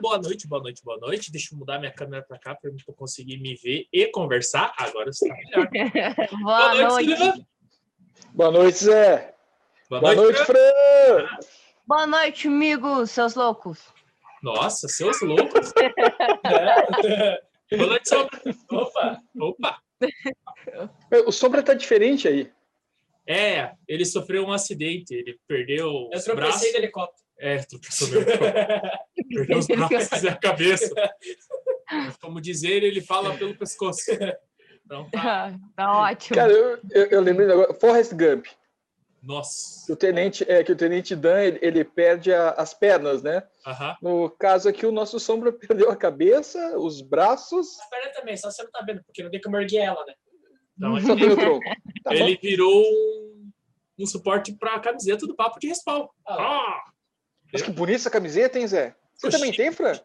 [0.00, 1.30] Boa noite, boa noite, boa noite.
[1.30, 4.72] Deixa eu mudar minha câmera para cá para eu conseguir me ver e conversar.
[4.78, 5.68] Agora está melhor.
[6.42, 7.18] boa, boa, noite.
[7.18, 7.46] noite
[8.32, 9.34] boa noite, Zé.
[9.90, 11.38] Boa, boa noite, Fran.
[11.86, 13.92] Boa noite, amigos, seus loucos.
[14.42, 15.70] Nossa, seus loucos?
[16.46, 17.76] é.
[17.76, 18.40] Boa noite, Sombra.
[18.72, 19.82] Opa, opa.
[21.26, 22.50] O Sombra tá diferente aí.
[23.26, 26.72] É, ele sofreu um acidente, ele perdeu Eu os braços.
[26.72, 27.19] do helicóptero.
[27.40, 28.26] É, tropeçou mesmo.
[29.34, 30.94] perdeu os braços e a cabeça.
[32.20, 34.10] Como dizer, ele fala pelo pescoço.
[34.84, 35.54] Então tá.
[35.74, 36.36] tá ótimo.
[36.36, 38.46] Cara, eu, eu, eu lembrei agora, Forrest Gump.
[39.22, 39.86] Nossa.
[39.86, 43.42] Que o tenente, é, que o tenente Dan ele, ele perde a, as pernas, né?
[43.66, 43.94] Uhum.
[44.02, 47.78] No caso aqui, o nosso sombra perdeu a cabeça, os braços.
[47.80, 50.14] A perna também, só você não tá vendo, porque não tem como erguer ela, né?
[50.76, 51.64] Não, só tem o tronco.
[52.02, 52.40] Tá ele bom.
[52.40, 53.50] virou um,
[53.98, 56.08] um suporte para a camiseta do papo de respawn.
[56.26, 56.89] Ah, ah.
[57.52, 58.94] Mas que bonita essa camiseta, hein, Zé?
[59.14, 59.38] Você Oxi.
[59.38, 59.98] também tem, Fran?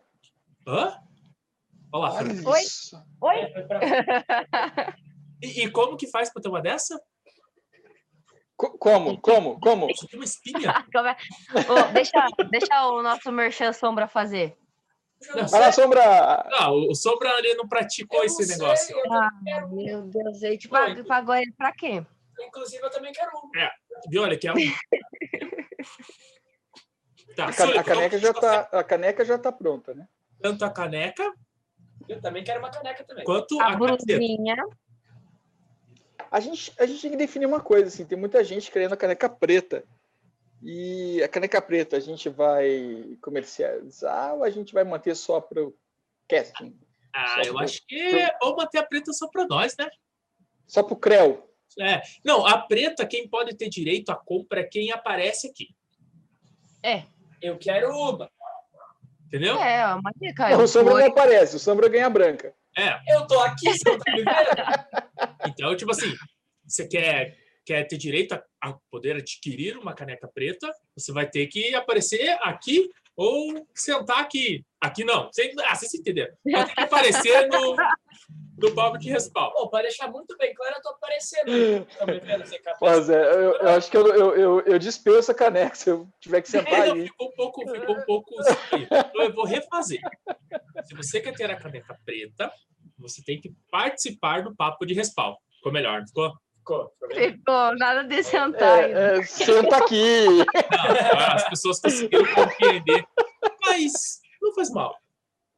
[0.67, 0.99] Hã?
[1.93, 2.49] Olha lá, Fran.
[2.49, 2.61] Oi?
[3.21, 3.35] Oi?
[5.41, 6.99] E, e, como que faz para ter uma dessa?
[8.55, 9.19] Como?
[9.19, 9.59] Como?
[9.59, 9.87] Como?
[9.87, 10.73] Tem uma espinha.
[11.69, 14.57] oh, deixa, deixa o nosso merchan Sombra fazer.
[15.49, 16.47] Vai lá, Sombra!
[16.49, 18.95] Não, o Sombra ali não praticou eu esse não negócio.
[19.11, 19.29] ah,
[19.71, 22.05] meu Deus, a gente pagou ele pra quê?
[22.39, 23.59] Inclusive, eu também quero um.
[23.59, 23.71] É,
[24.09, 24.23] viu?
[24.23, 24.55] Olha, que é um.
[27.35, 30.07] Tá, a, a, caneca já tá, a caneca já tá pronta, né?
[30.41, 31.33] Tanto a caneca.
[32.07, 33.23] Eu também quero uma caneca também.
[33.25, 34.55] Quanto a, a blusinha.
[36.31, 38.97] A gente, a gente tem que definir uma coisa, assim, tem muita gente querendo a
[38.97, 39.83] caneca preta.
[40.63, 45.63] E a caneca preta a gente vai comercializar ou a gente vai manter só para
[45.63, 45.75] o
[46.27, 46.77] casting?
[47.13, 48.49] Ah, eu pro, acho que pro...
[48.49, 49.87] bom manter a preta só para nós, né?
[50.65, 51.49] Só para o Creu.
[51.79, 52.01] É.
[52.23, 55.67] Não, a preta, quem pode ter direito à compra é quem aparece aqui.
[56.81, 57.03] É.
[57.45, 58.27] Eu quero uma.
[59.27, 59.55] Entendeu?
[59.61, 60.57] É, uma dica.
[60.57, 62.55] o Sombra não aparece, o Sombra ganha branca.
[62.75, 62.99] É.
[63.15, 65.45] Eu tô aqui, você não tá me vendo?
[65.47, 66.11] Então, tipo assim,
[66.67, 71.45] você quer, quer ter direito a, a, poder adquirir uma caneca preta, você vai ter
[71.45, 74.65] que aparecer aqui ou sentar aqui.
[74.85, 75.31] Aqui não.
[75.31, 76.33] Você, ah, vocês entenderam.
[76.45, 77.75] Vai ter que aparecer no,
[78.55, 79.55] do palco de respaldo.
[79.55, 81.85] Pô, para deixar muito bem claro, eu tô aparecendo.
[81.97, 82.43] Tá me vendo?
[82.79, 86.07] Mas é, eu, eu, acho que eu, eu, eu, eu dispenso a caneca se eu
[86.19, 87.07] tiver que sentar é, aí.
[87.07, 88.35] Ficou um pouco, ficou um pouco.
[88.73, 90.01] Então eu vou refazer.
[90.85, 92.51] Se você quer ter a caneca preta,
[92.97, 95.37] você tem que participar do papo de respaldo.
[95.55, 96.31] Ficou melhor, ficou?
[96.59, 98.83] Ficou, ficou nada de sentar.
[98.83, 100.25] É, é, senta aqui.
[100.25, 103.05] Não, as pessoas conseguiram compreender.
[103.61, 104.95] Mas não faz mal.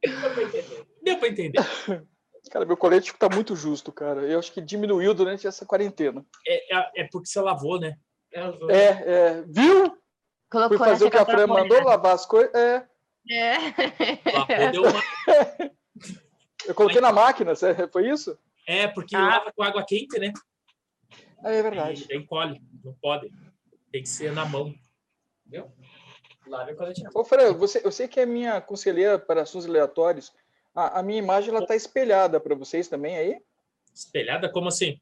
[0.04, 0.88] Deu para entender.
[1.04, 1.60] Deu para entender.
[2.52, 4.22] Cara, meu colete tá muito justo, cara.
[4.22, 6.26] Eu acho que diminuiu durante essa quarentena.
[6.48, 7.98] É, é, é porque você lavou, né?
[8.32, 9.42] É, é.
[9.42, 9.98] Viu?
[10.50, 12.56] Colocou Fui fazer o que a Fran mandou, lavar as coisas.
[12.56, 12.88] É.
[13.30, 13.58] É.
[14.72, 15.04] Lavou, uma...
[16.66, 17.54] Eu coloquei na máquina,
[17.92, 18.38] foi isso?
[18.66, 19.28] É, porque ah.
[19.28, 20.32] lava com água quente, né?
[21.44, 22.08] Ah, é verdade.
[22.12, 23.30] Encolhe, não pode.
[23.92, 24.74] Tem que ser na mão.
[25.46, 25.72] Viu?
[26.76, 27.10] Quando tiver.
[27.14, 30.34] Ô, Fran, você, eu sei que é minha conselheira para assuntos aleatórios.
[30.74, 33.42] A, a minha imagem ela tá espelhada para vocês também aí?
[33.94, 34.50] Espelhada?
[34.52, 35.00] Como assim?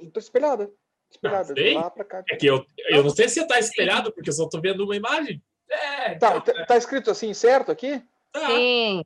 [0.00, 0.70] Estou espelhada.
[1.10, 2.24] Espelhada, não, lá para cá.
[2.30, 4.96] É que eu, eu não sei se está espelhado, porque eu só estou vendo uma
[4.96, 5.42] imagem.
[5.68, 8.02] É, tá, então, tá, tá escrito assim, certo aqui?
[8.32, 8.46] Tá.
[8.46, 9.02] Sim.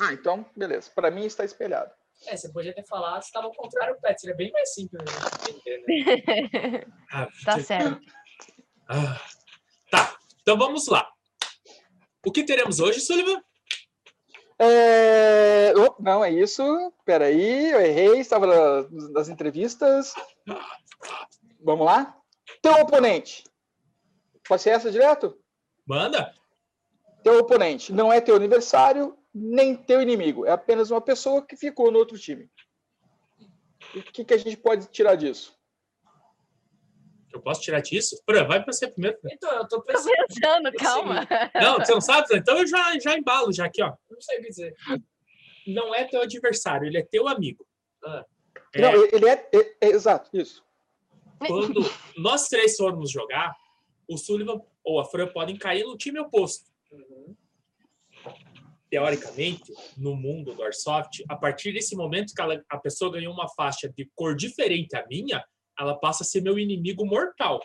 [0.00, 0.90] Ah, então, beleza.
[0.94, 1.90] Para mim está espelhado.
[2.26, 4.20] É, você podia ter falado se estava ao contrário, Pet.
[4.20, 5.02] Seria bem mais simples.
[5.04, 6.84] Né?
[7.12, 8.00] ah, tá certo.
[8.88, 9.20] Ah,
[10.44, 11.10] então vamos lá.
[12.26, 13.42] O que teremos hoje, Sullivan?
[14.58, 15.72] É...
[15.74, 16.62] Oh, não, é isso.
[17.02, 20.12] Peraí, eu errei, estava nas entrevistas.
[21.62, 22.14] Vamos lá?
[22.60, 23.42] Teu oponente.
[24.46, 25.34] Pode ser essa direto?
[25.86, 26.34] Manda.
[27.22, 30.44] Teu oponente não é teu aniversário, nem teu inimigo.
[30.44, 32.50] É apenas uma pessoa que ficou no outro time.
[33.94, 35.56] O que, que a gente pode tirar disso?
[37.34, 38.16] Eu posso tirar disso?
[38.24, 39.18] Fran, vai para você primeiro.
[39.26, 40.08] Então, eu tô pensando.
[40.08, 41.28] Tô pensando, calma.
[41.60, 42.28] Não, você não sabe?
[42.32, 43.92] Então eu já, já embalo já aqui, ó.
[44.08, 44.74] Não sei o que dizer.
[45.66, 47.66] Não é teu adversário, ele é teu amigo.
[48.04, 48.24] Ah.
[48.72, 48.80] É...
[48.80, 50.64] Não, ele é, é, é, Exato, isso.
[51.44, 51.80] Quando
[52.16, 53.52] nós três formos jogar,
[54.08, 56.70] o Sullivan ou a Fran podem cair no time oposto.
[56.92, 57.34] Uhum.
[58.88, 63.48] Teoricamente, no mundo do Airsoft, a partir desse momento que ela, a pessoa ganhou uma
[63.48, 65.44] faixa de cor diferente à minha,
[65.78, 67.60] ela passa a ser meu inimigo mortal.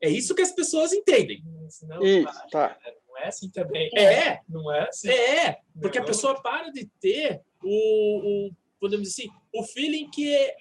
[0.00, 1.42] É isso que as pessoas entendem.
[1.44, 2.76] Não, isso, tá.
[3.06, 3.88] não é assim também.
[3.96, 4.40] É.
[4.48, 5.08] Não é assim.
[5.08, 6.04] É, porque não.
[6.04, 8.50] a pessoa para de ter o, o,
[8.80, 10.56] podemos dizer assim, o feeling que é,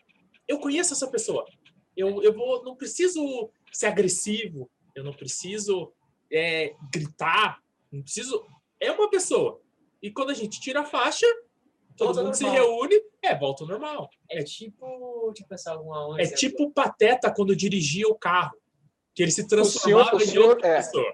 [0.47, 1.45] eu conheço essa pessoa.
[1.97, 5.91] Eu, eu vou, não preciso ser agressivo, eu não preciso
[6.31, 8.45] é, gritar, Não preciso.
[8.79, 9.61] É uma pessoa.
[10.01, 11.25] E quando a gente tira a faixa,
[12.05, 12.61] todo Volta mundo se normal.
[12.63, 14.09] reúne, é, volta ao normal.
[14.29, 15.25] É tipo.
[15.27, 16.39] Deixa eu pensar alguma um É exemplo.
[16.39, 18.57] tipo o Pateta quando dirigia o carro.
[19.13, 20.75] Que ele se senhor- transformava o em senhor- outra é.
[20.77, 21.13] pessoa.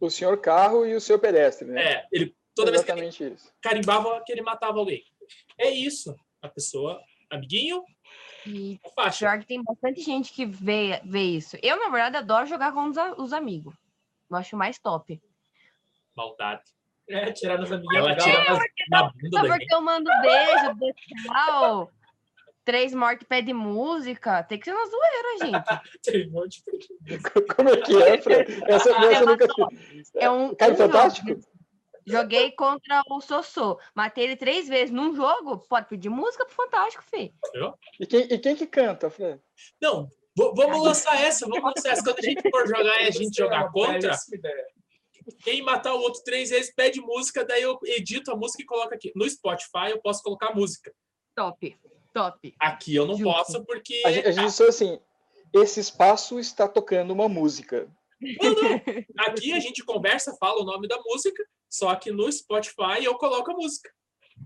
[0.00, 1.82] O senhor carro e o senhor pedestre, né?
[1.94, 3.52] É, ele toda vez que ele Exatamente isso.
[3.60, 5.02] carimbava que ele matava alguém.
[5.58, 6.14] É isso.
[6.42, 7.00] A pessoa,
[7.30, 7.82] amiguinho,
[8.46, 9.26] E faixa.
[9.26, 11.56] pior que tem bastante gente que vê, vê isso.
[11.62, 13.74] Eu, na verdade, adoro jogar com os, os amigos.
[14.30, 15.20] Eu acho mais top.
[16.16, 16.62] Maldade.
[17.08, 18.06] É, tirar nos amiguinhos.
[18.06, 18.58] Ela tira na,
[18.90, 20.94] na bunda Só porque eu mando beijo,
[21.26, 21.90] tchau.
[22.64, 24.42] Três mortes pede música.
[24.42, 26.00] Tem que ser na zoeira, gente.
[26.02, 26.62] Tem um monte
[27.02, 27.18] de-
[27.54, 28.62] Como é que é, Fred?
[28.66, 29.46] Essa, essa eu nunca.
[30.16, 30.54] É um.
[30.54, 30.92] Cara um jogo.
[30.92, 31.40] fantástico?
[32.06, 33.78] Joguei contra o Sossô.
[33.94, 35.58] Matei ele três vezes num jogo.
[35.68, 37.32] Pode pedir música pro Fantástico, Fê.
[38.00, 39.40] E quem, e quem que canta, Fred?
[39.80, 42.02] Não, vamos lançar essa, vamos lançar essa.
[42.02, 44.14] Quando a gente for jogar e a gente jogar contra,
[45.42, 48.94] Quem matar o outro três vezes pede música, daí eu edito a música e coloco
[48.94, 49.12] aqui.
[49.14, 50.92] No Spotify eu posso colocar música.
[51.34, 51.76] Top.
[52.12, 52.54] Top.
[52.60, 53.32] Aqui eu não Justo.
[53.32, 54.02] posso porque.
[54.04, 55.00] A gente, a gente disse assim,
[55.52, 57.90] esse espaço está tocando uma música.
[58.20, 58.82] Não, não.
[59.28, 63.50] Aqui a gente conversa, fala o nome da música, só que no Spotify eu coloco
[63.50, 63.90] a música.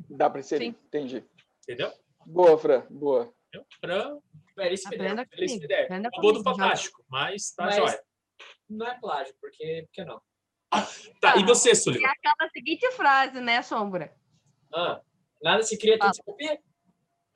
[0.09, 0.77] Dá para inserir, Sim.
[0.87, 1.25] entendi.
[1.63, 1.93] Entendeu?
[2.27, 3.33] Boa, Fran, boa.
[3.81, 4.17] Pra...
[4.57, 5.15] Belíssima ideia.
[5.15, 5.65] Belíssima comigo.
[5.65, 6.09] ideia.
[6.09, 6.43] Acabou do.
[6.43, 8.03] Fantástico, mas tá Mas- jóia.
[8.69, 10.21] Não é plágio, porque, porque não?
[11.20, 11.47] Tá, e Ah.
[11.47, 12.06] você, É Sullivan?
[12.09, 14.15] aquela seguinte frase, né, Sombra?
[14.73, 15.00] Ah,
[15.43, 16.15] nada se cria, tudo Ah.
[16.15, 16.59] se copia?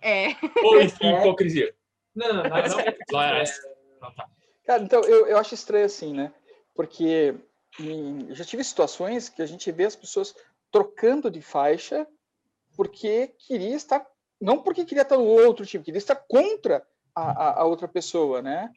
[0.00, 0.29] É.
[0.62, 1.75] Ou enfim, hipocrisia?
[2.14, 2.93] Não, não, nada se cria.
[2.93, 3.43] tudo se Lá é copia.
[3.43, 3.76] essa.
[4.00, 4.29] Não, tá.
[4.64, 6.32] Cara, então eu, eu acho estranho assim, né?
[6.75, 7.34] Porque
[7.81, 10.34] em- eu já tive situações que a gente vê as pessoas
[10.70, 12.06] trocando de faixa
[12.76, 14.06] porque queria estar,
[14.40, 18.40] não porque queria estar no outro time, queria estar contra a, a- a outra pessoa,
[18.40, 18.70] né?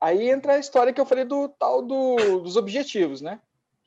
[0.00, 3.40] Aí entra a história que eu falei do tal do- dos objetivos, né?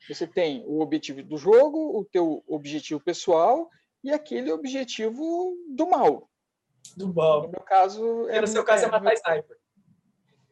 [0.08, 3.70] Você tem o objetivo do jogo, o teu objetivo pessoal
[4.02, 6.28] e aquele objetivo do mal.
[6.96, 7.44] Do bom.
[7.44, 9.56] No meu caso, E no seu caso é matar sniper.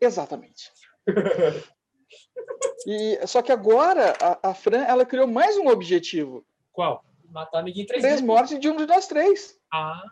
[0.00, 0.72] Exatamente.
[2.86, 7.04] E, só que agora a, a Fran ela criou mais um objetivo: Qual?
[7.30, 9.58] Matar amiguinho três três mortes de um de nós três.
[9.72, 10.02] Ah.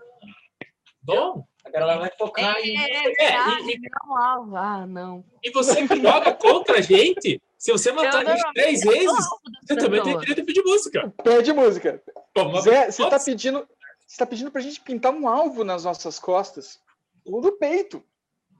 [1.02, 1.44] Bom.
[1.64, 2.76] Agora ela vai focar em.
[2.78, 4.56] É, É, e- não, alvo.
[4.56, 5.24] Ah, não.
[5.42, 9.26] E você que joga contra a gente, se você matar a gente não- três vezes,
[9.62, 11.12] você também tem direito a pedir música.
[11.22, 12.02] Pede música.
[12.34, 13.68] Como Zé, você tá Pode- pedindo,
[14.06, 16.80] você tá pedindo pra gente pintar um alvo nas nossas costas.
[17.24, 18.02] O do peito.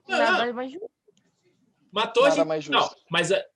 [0.06, 0.90] Não, Nada mais justo.
[1.92, 2.48] Matou a Nada gente.
[2.48, 2.96] mais Não, justo.
[3.10, 3.46] mas é,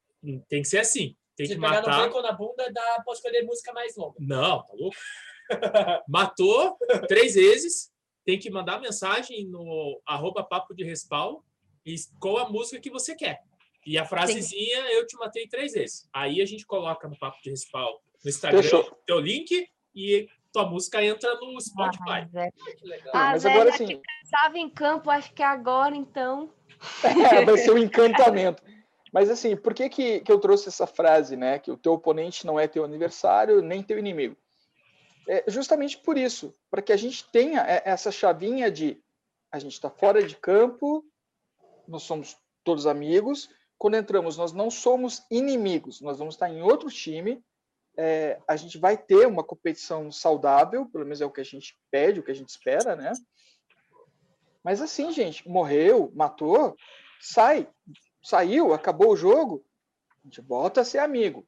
[0.49, 1.15] tem que ser assim.
[1.37, 2.03] Tem Se que pegar no matar.
[2.05, 4.15] beco ou na bunda, dá, pode escolher música mais longa.
[4.21, 4.97] Não, tá louco?
[6.09, 6.77] Matou
[7.09, 7.91] três vezes,
[8.25, 11.41] tem que mandar mensagem no arroba papo de respawn
[11.85, 13.43] e com a música que você quer.
[13.87, 16.09] E a frasezinha, eu te matei três vezes.
[16.13, 18.99] Aí a gente coloca no papo de respawn no Instagram Fechou.
[19.07, 22.51] teu link e tua música entra no Ah, Spotify.
[22.79, 23.11] Que legal.
[23.13, 26.51] Ah, mas Zé, agora já sim, Estava em campo, acho que agora, então.
[27.45, 28.63] vai ser um encantamento.
[29.13, 31.59] Mas assim, por que, que, que eu trouxe essa frase, né?
[31.59, 34.37] Que o teu oponente não é teu aniversário, nem teu inimigo.
[35.29, 39.03] É justamente por isso, para que a gente tenha é, essa chavinha de
[39.51, 41.05] a gente está fora de campo,
[41.87, 43.49] nós somos todos amigos.
[43.79, 47.43] Quando entramos, nós não somos inimigos, nós vamos estar em outro time.
[47.97, 51.79] é, a gente vai ter uma competição saudável, pelo menos é o que a gente
[51.91, 53.13] pede, o que a gente espera, né?
[54.63, 56.77] Mas assim, gente, morreu, matou,
[57.21, 57.69] sai,
[58.23, 59.65] saiu, acabou o jogo,
[60.25, 61.47] a gente volta a ser amigo.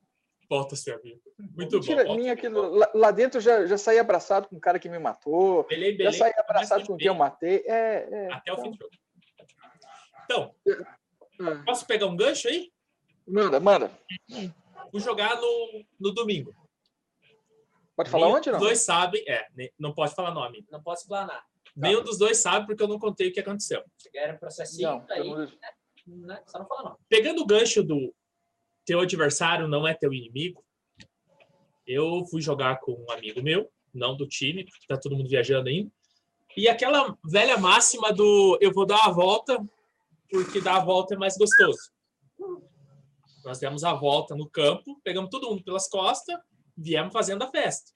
[0.49, 1.21] Volta a ser amigo.
[1.39, 2.17] Muito Mentira, bom.
[2.17, 4.99] minha, aquilo, lá, lá dentro eu já, já saí abraçado com o cara que me
[4.99, 7.65] matou, Belém, já Belém, saí começa abraçado com quem eu matei.
[7.67, 8.91] É, é, Até o então, fim do jogo.
[10.25, 10.55] Então,
[11.49, 11.55] é.
[11.65, 12.73] posso pegar um gancho aí?
[13.27, 13.91] Manda, manda.
[14.93, 16.55] Vou jogar no, no domingo.
[17.97, 18.59] Pode falar Nenhum onde não?
[18.59, 19.25] dos dois sabem.
[19.27, 19.47] É,
[19.79, 20.65] não pode falar nome.
[20.71, 21.45] Não posso explanar.
[21.75, 23.83] Nenhum dos dois sabe porque eu não contei o que aconteceu.
[24.13, 25.51] Quer um processinho, Não, tá aí, pelo-
[26.07, 26.43] né?
[26.47, 26.99] Só não fala não.
[27.09, 28.15] Pegando o gancho do
[28.87, 30.65] teu adversário não é teu inimigo,
[31.87, 35.69] eu fui jogar com um amigo meu, não do time, porque tá todo mundo viajando
[35.69, 35.91] ainda.
[36.57, 39.63] E aquela velha máxima do eu vou dar a volta
[40.31, 41.93] porque dar a volta é mais gostoso.
[43.45, 46.37] Nós demos a volta no campo, pegamos todo mundo pelas costas,
[46.77, 47.93] viemos fazendo a festa.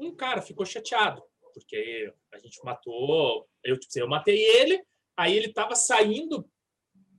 [0.00, 1.22] Um cara ficou chateado,
[1.54, 4.82] porque a gente matou, eu, tipo, eu matei ele,
[5.16, 6.48] aí ele estava saindo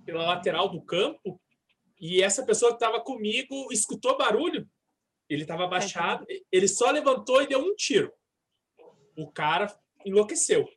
[0.06, 1.40] pela lateral do campo
[2.00, 4.70] e essa pessoa que estava comigo escutou barulho.
[5.30, 8.12] Ele estava abaixado, ele só levantou e deu um tiro.
[9.16, 9.72] O cara
[10.06, 10.68] enlouqueceu.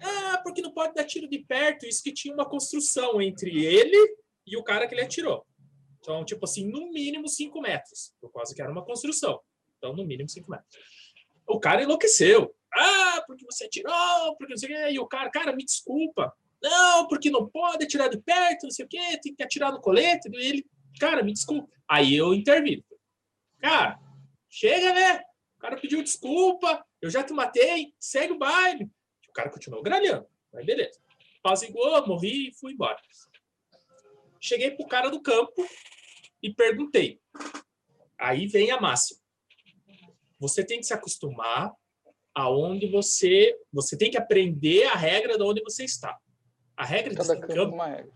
[0.00, 1.86] Ah, porque não pode dar tiro de perto.
[1.86, 3.96] Isso que tinha uma construção entre ele
[4.46, 5.46] e o cara que ele atirou.
[5.98, 9.40] Então, tipo assim, no mínimo 5 metros, por causa que era uma construção.
[9.76, 10.78] Então, no mínimo 5 metros.
[11.46, 12.54] O cara enlouqueceu.
[12.72, 14.90] Ah, porque você atirou, porque não sei o quê.
[14.92, 16.34] E o cara, cara, me desculpa.
[16.62, 19.80] Não, porque não pode atirar de perto, não sei o quê, tem que atirar no
[19.80, 20.28] colete.
[20.32, 20.66] E ele,
[20.98, 21.68] cara, me desculpa.
[21.88, 22.82] Aí eu intervino.
[23.58, 23.98] Cara,
[24.48, 25.22] chega, né?
[25.56, 28.88] O cara pediu desculpa, eu já te matei, segue o baile.
[29.28, 31.00] O cara continuou gralhando, mas beleza.
[31.42, 32.98] Apaziguou, morri e fui embora.
[34.40, 35.66] Cheguei pro cara do campo
[36.42, 37.20] e perguntei.
[38.18, 39.20] Aí vem a máxima.
[40.38, 41.72] Você tem que se acostumar
[42.34, 46.16] aonde você você tem que aprender a regra de onde você está.
[46.78, 48.12] A regra de Cada campo, campo uma regra.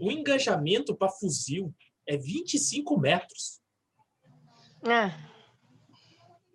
[0.00, 1.72] o engajamento para fuzil
[2.06, 3.60] é 25 metros.
[4.82, 5.10] Ah,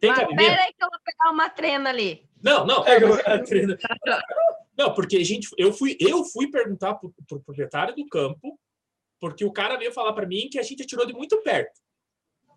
[0.02, 0.50] Tem mas cabimento?
[0.50, 2.28] pera aí que eu vou pegar uma trena ali.
[2.44, 2.86] Não, não.
[2.86, 3.78] É, a treina-
[4.78, 8.60] Não, porque a gente, eu fui, eu fui perguntar pro, pro proprietário do campo,
[9.22, 11.80] porque o cara veio falar para mim que a gente atirou de muito perto.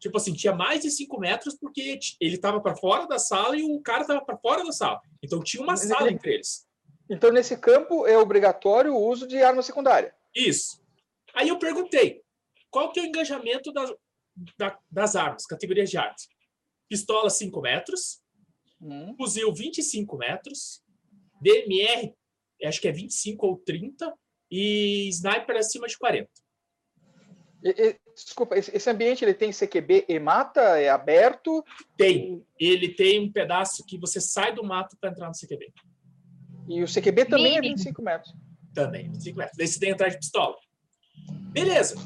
[0.01, 3.63] Tipo assim, tinha mais de 5 metros porque ele estava para fora da sala e
[3.63, 5.01] o cara estava para fora da sala.
[5.23, 6.68] Então tinha uma Mas sala entre eles.
[7.11, 10.15] Então, nesse campo, é obrigatório o uso de arma secundária.
[10.35, 10.83] Isso.
[11.35, 12.23] Aí eu perguntei,
[12.71, 13.91] qual que é o engajamento das,
[14.59, 16.29] da- das armas, categorias de armas?
[16.89, 18.21] Pistola 5 metros,
[18.81, 19.15] Hum.
[19.17, 20.83] fuzil 25 metros,
[21.41, 22.15] DMR,
[22.65, 24.13] acho que é 25 ou 30,
[24.51, 26.31] e sniper acima de 40.
[27.63, 30.61] E- e- desculpa, esse, esse ambiente ele tem CQB e mata?
[30.81, 31.65] É aberto?
[31.97, 32.45] Tem.
[32.59, 35.73] Ele tem um pedaço que você sai do mato para entrar no CQB.
[36.69, 37.77] E o CQB também é Mínimo.
[37.77, 38.35] 25 metros.
[38.75, 39.57] Também, 25 metros.
[39.57, 40.57] Daí você tem entrar de pistola.
[41.53, 41.97] Beleza.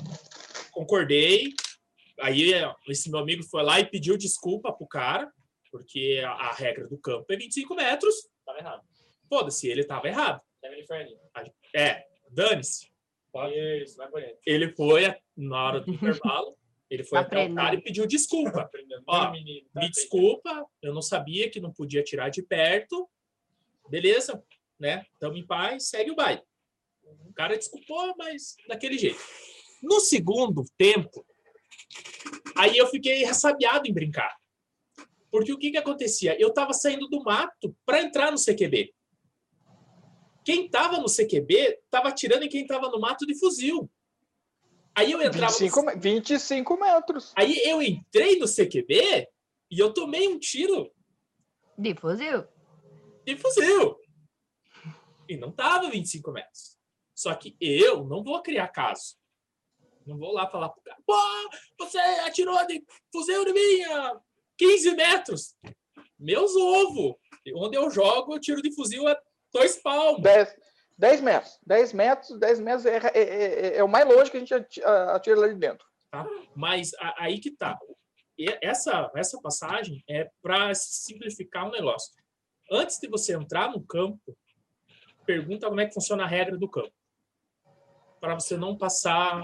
[0.71, 1.53] Concordei.
[2.21, 2.53] Aí
[2.89, 5.31] esse meu amigo foi lá e pediu desculpa pro cara,
[5.71, 8.15] porque a, a regra do campo é 25 metros.
[8.47, 8.83] Tava errado.
[9.29, 10.41] Foda-se, ele tava errado.
[11.75, 12.93] É, dane-se.
[13.83, 14.37] Isso, vai por dentro.
[14.47, 16.57] Ele foi, na hora do intervalo,
[16.91, 18.61] ele foi até o cara e pediu desculpa.
[18.61, 19.03] Aprendendo.
[19.07, 19.91] Ó, menino, tá Me bem.
[19.91, 23.09] desculpa, eu não sabia que não podia tirar de perto.
[23.89, 24.43] Beleza,
[24.83, 25.07] né?
[25.21, 26.43] Tamo em paz, segue o baile.
[27.29, 29.21] O cara desculpou, mas daquele jeito.
[29.81, 31.25] No segundo tempo,
[32.57, 34.37] aí eu fiquei ressabiado em brincar.
[35.31, 36.37] Porque o que que acontecia?
[36.39, 38.93] Eu tava saindo do mato para entrar no CQB.
[40.45, 43.89] Quem tava no CQB tava atirando em quem tava no mato de fuzil.
[44.95, 47.33] Aí eu entrava no 25, me- 25 metros.
[47.37, 49.29] Aí eu entrei no CQB
[49.71, 50.91] e eu tomei um tiro
[51.79, 52.45] De fuzil.
[53.25, 53.97] de fuzil.
[55.29, 56.77] E não tava 25 metros.
[57.15, 59.17] Só que eu não vou criar caso.
[60.07, 61.15] Não vou lá falar pro cara, pô,
[61.79, 64.21] você atirou de fuzil de mim a
[64.59, 65.55] 15 metros.
[66.19, 67.15] Meus ovos.
[67.55, 69.17] Onde eu jogo, eu tiro de fuzil a
[69.53, 70.23] dois palmos.
[70.23, 70.57] 10,
[70.99, 71.59] 10 metros.
[71.65, 75.39] 10 metros, 10 metros é, é- é- é o mais longe que a gente atira
[75.39, 75.87] lá de dentro.
[76.55, 77.79] Mas a- aí que tá.
[78.39, 82.13] E essa, essa passagem é para simplificar um negócio.
[82.71, 84.37] Antes de você entrar no campo,
[85.25, 86.93] pergunta como é que funciona a regra do campo.
[88.21, 89.43] Para você não passar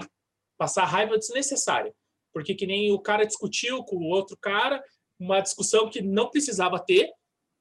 [0.57, 1.95] passar raiva desnecessária.
[2.33, 4.83] Porque que nem o cara discutiu com o outro cara,
[5.17, 7.09] uma discussão que não precisava ter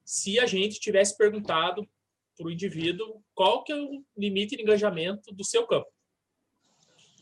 [0.04, 1.88] se a gente tivesse perguntado
[2.36, 5.88] para o indivíduo qual que é o limite de engajamento do seu campo.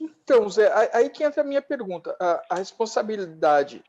[0.00, 2.17] Então, Zé, aí- que entra a minha pergunta.
[2.21, 3.83] A, a responsabilidade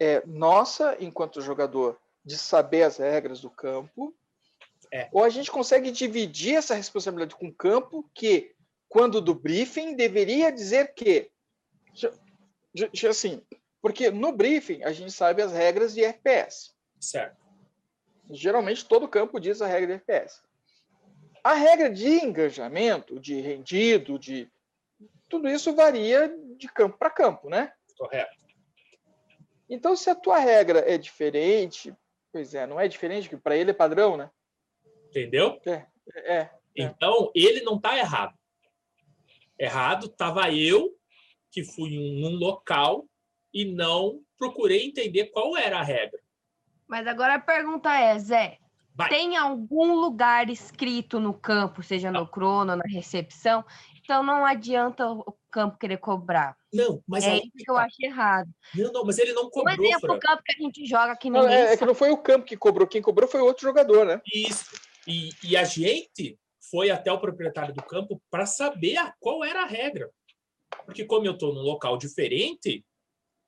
[0.00, 4.14] é nossa, enquanto jogador, de saber as regras do campo?
[4.92, 5.08] É.
[5.10, 8.54] Ou a gente consegue dividir essa responsabilidade com o campo, que,
[8.88, 11.30] quando do briefing, deveria dizer que.
[13.08, 13.42] Assim,
[13.80, 16.74] porque no briefing a gente sabe as regras de FPS.
[17.00, 17.36] Certo?
[18.30, 20.42] Geralmente todo campo diz a regra de FPS.
[21.42, 24.48] A regra de engajamento, de rendido, de
[25.28, 27.72] tudo isso varia de campo para campo, né?
[27.96, 28.36] Correto.
[29.68, 31.94] Então, se a tua regra é diferente,
[32.30, 34.30] pois é, não é diferente, que para ele é padrão, né?
[35.12, 35.60] Entendeu?
[35.66, 35.86] É,
[36.24, 36.50] É.
[36.74, 38.34] Então, ele não está errado.
[39.58, 40.90] Errado estava eu,
[41.50, 43.04] que fui em um local
[43.52, 46.18] e não procurei entender qual era a regra.
[46.88, 48.58] Mas agora a pergunta é, Zé,
[48.94, 49.10] Vai.
[49.10, 53.62] tem algum lugar escrito no campo, seja no crono, na recepção?
[54.02, 56.56] Então não adianta o campo querer cobrar.
[56.72, 58.50] Não, mas é isso que eu acho errado.
[58.74, 60.14] não, não, mas ele não Um cobrou, exemplo, Fran.
[60.14, 62.16] o campo que a gente joga que Não, ninguém é, é que não foi o
[62.16, 64.20] campo que cobrou, quem cobrou foi outro jogador, né?
[64.34, 64.64] Isso.
[65.06, 66.38] E, e a gente
[66.70, 70.10] foi até o proprietário do campo para saber a- qual era a regra.
[70.84, 72.84] Porque como eu estou num local diferente,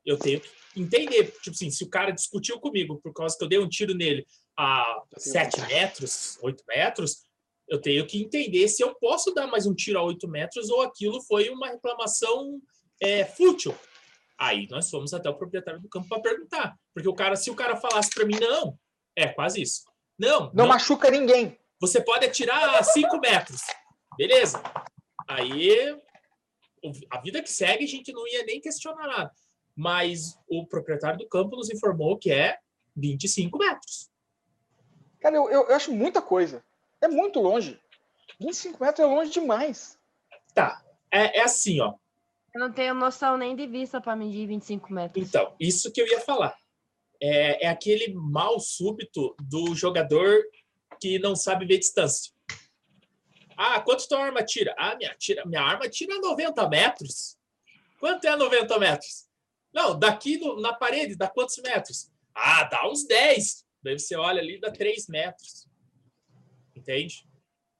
[0.05, 1.33] eu tenho que entender.
[1.41, 4.27] Tipo assim, se o cara discutiu comigo por causa que eu dei um tiro nele
[4.57, 7.25] a 7 metros, 8 metros,
[7.69, 10.83] eu tenho que entender se eu posso dar mais um tiro a 8 metros ou
[10.83, 12.61] aquilo foi uma reclamação
[13.01, 13.75] é fútil.
[14.39, 16.77] Aí nós fomos até o proprietário do campo para perguntar.
[16.93, 18.79] Porque o cara, se o cara falasse para mim, não,
[19.17, 19.83] é quase isso.
[20.19, 21.59] Não, Não, machuca ninguém.
[21.81, 23.63] você pode atirar a 5 metros.
[24.17, 24.63] Beleza.
[25.29, 25.97] Aí
[27.11, 29.33] a vida que segue, a gente não ia nem questionar nada.
[29.77, 32.59] Mas o proprietário do campo nos informou que é
[32.97, 34.09] 25 metros.
[35.21, 36.63] Cara, eu, eu, eu acho muita coisa.
[37.03, 37.81] É muito longe.
[38.41, 39.99] 25 metros é longe demais.
[40.55, 40.83] Tá.
[41.11, 41.95] É, é assim, ó.
[42.55, 45.27] Eu não tenho noção nem de vista para medir 25 metros.
[45.27, 46.55] Então, isso que eu ia falar.
[47.27, 50.43] É, é aquele mal súbito do jogador
[51.01, 52.31] que não sabe ver distância.
[53.57, 54.75] Ah, quanto tua arma tira?
[54.77, 57.39] Ah, minha, tira, minha arma tira 90 metros.
[57.99, 59.27] Quanto é 90 metros?
[59.73, 62.11] Não, daqui no- na parede, dá quantos metros?
[62.35, 63.65] Ah, dá uns 10.
[63.83, 65.67] Daí você olha ali, dá 3 metros.
[66.77, 67.27] Entende?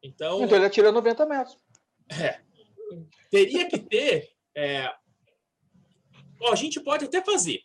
[0.03, 1.59] Então, Então ele atira 90 metros.
[3.31, 4.33] teria que ter.
[4.57, 4.91] é,
[6.41, 7.61] Ó, a gente pode até fazer.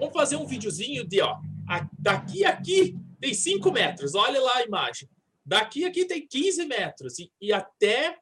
[0.00, 1.36] Vamos fazer um videozinho de, ó,
[1.68, 4.14] a- daqui a aqui tem 5 metros.
[4.14, 5.06] Olha lá a imagem.
[5.44, 8.16] Daqui a aqui tem 15 metros e, e até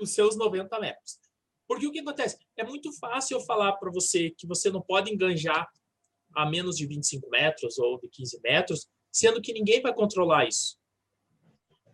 [0.00, 1.18] os seus 90 metros.
[1.68, 2.38] Porque o que acontece?
[2.56, 5.68] É muito fácil eu falar para você que você não pode enganjar
[6.34, 10.78] a menos de 25 metros ou de 15 metros, sendo que ninguém vai controlar isso.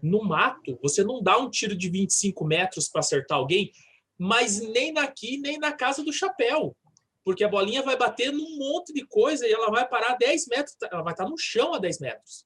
[0.01, 3.73] No mato, você não dá um tiro de 25 metros para acertar alguém,
[4.17, 6.77] mas nem daqui, nem na casa do chapéu.
[7.25, 10.47] Porque a bolinha vai bater num monte de coisa e ela vai parar a 10
[10.49, 12.45] metros, ela vai estar no chão a 10 metros.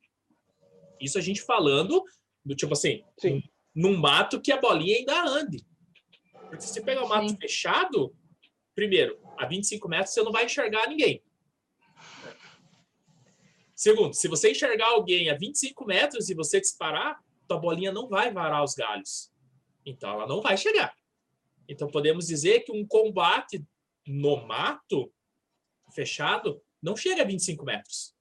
[1.01, 2.03] Isso a gente falando
[2.45, 3.43] do tipo assim, Sim.
[3.75, 5.65] num mato que a bolinha ainda ande.
[6.33, 7.37] Porque se você pegar um mato Sim.
[7.37, 8.15] fechado,
[8.75, 11.23] primeiro, a 25 metros você não vai enxergar ninguém.
[13.75, 18.33] Segundo, se você enxergar alguém a 25 metros e você disparar, tua bolinha não vai
[18.33, 19.33] varar os galhos.
[19.85, 20.95] Então ela não vai chegar.
[21.69, 23.65] Então podemos dizer que um combate
[24.07, 25.13] no mato
[25.95, 28.15] fechado não chega a 25 metros.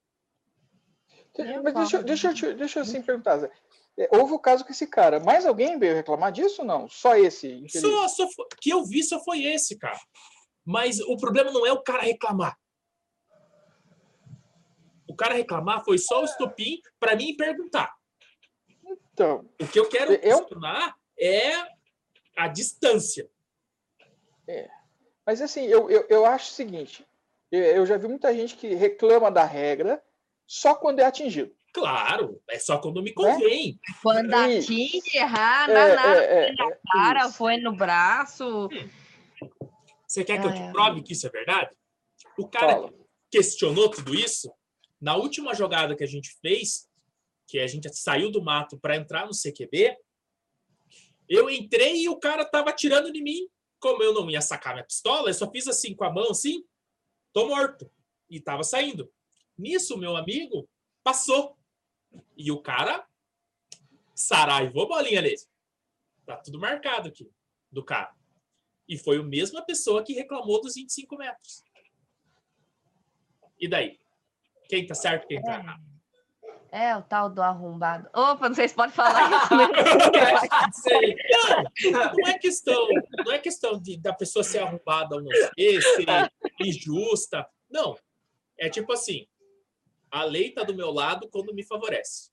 [1.35, 3.39] Eu Mas deixa, deixa, eu te- deixa eu assim perguntar.
[3.39, 3.51] Zé.
[3.97, 5.19] É, Houve o caso com esse cara.
[5.19, 6.87] Mais alguém veio reclamar disso ou não?
[6.87, 7.67] Só esse?
[7.69, 8.27] Só, só
[8.61, 9.99] que eu vi só foi esse, cara.
[10.63, 12.57] Mas o problema não é o cara reclamar.
[15.07, 17.93] O cara reclamar foi só o estopim para mim perguntar.
[19.13, 21.51] Então, O que eu quero Eu- questionar é
[22.35, 23.29] a distância.
[25.25, 27.05] Mas assim, eu, eu, eu acho o seguinte.
[27.51, 30.01] Eu, já vi muita gente que reclama da regra
[30.47, 31.55] só quando é atingido.
[31.71, 33.79] Claro, é só quando me convém.
[34.01, 34.71] Quando Isso.
[34.71, 36.23] atinge, errar, É, nada.
[36.23, 37.37] é, é, é, Cara, isso.
[37.37, 38.69] foi no braço.
[40.07, 40.71] Você quer que eu te Ah, é.
[40.71, 41.75] prove que isso é verdade?
[42.37, 42.93] O cara Fala.
[43.31, 44.51] questionou tudo isso
[45.01, 46.87] na última jogada que a gente fez,
[47.47, 49.95] que a gente saiu do mato para entrar no CQB.
[51.27, 53.47] Eu entrei e o cara tava atirando em mim.
[53.83, 56.65] Como eu não ia sacar minha pistola, eu só fiz assim com a mão assim,
[57.33, 57.91] tô morto.
[58.29, 59.11] E tava saindo.
[59.57, 60.69] Nisso, meu amigo
[61.03, 61.57] passou.
[62.37, 63.05] E o cara
[64.15, 65.35] saraivou bolinha nele.
[66.25, 67.29] Tá tudo marcado aqui
[67.69, 68.15] do cara.
[68.87, 71.61] E foi a mesma pessoa que reclamou dos 25 metros.
[73.59, 73.99] E daí?
[74.69, 75.92] Quem tá certo, quem tá errado?
[76.73, 78.09] É, o tal do arrombado.
[78.15, 79.67] Opa, não sei se pode falar isso, né?
[80.73, 81.15] Sei.
[81.91, 82.87] Não, não é questão,
[83.23, 87.47] não é questão de, da pessoa ser arrombada ou não ser, ser injusta.
[87.69, 87.95] Não.
[88.57, 89.27] É tipo assim,
[90.09, 92.31] a lei tá do meu lado quando me favorece.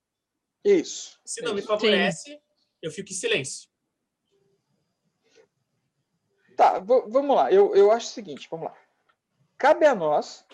[0.65, 1.21] Isso.
[1.23, 1.69] Se não me isso.
[1.69, 2.41] favorece,
[2.81, 3.69] eu fico em silêncio.
[6.57, 7.53] Tá, vamos lá.
[7.53, 8.77] Eu, eu acho o seguinte, vamos lá.
[9.59, 10.47] Cabe a nós,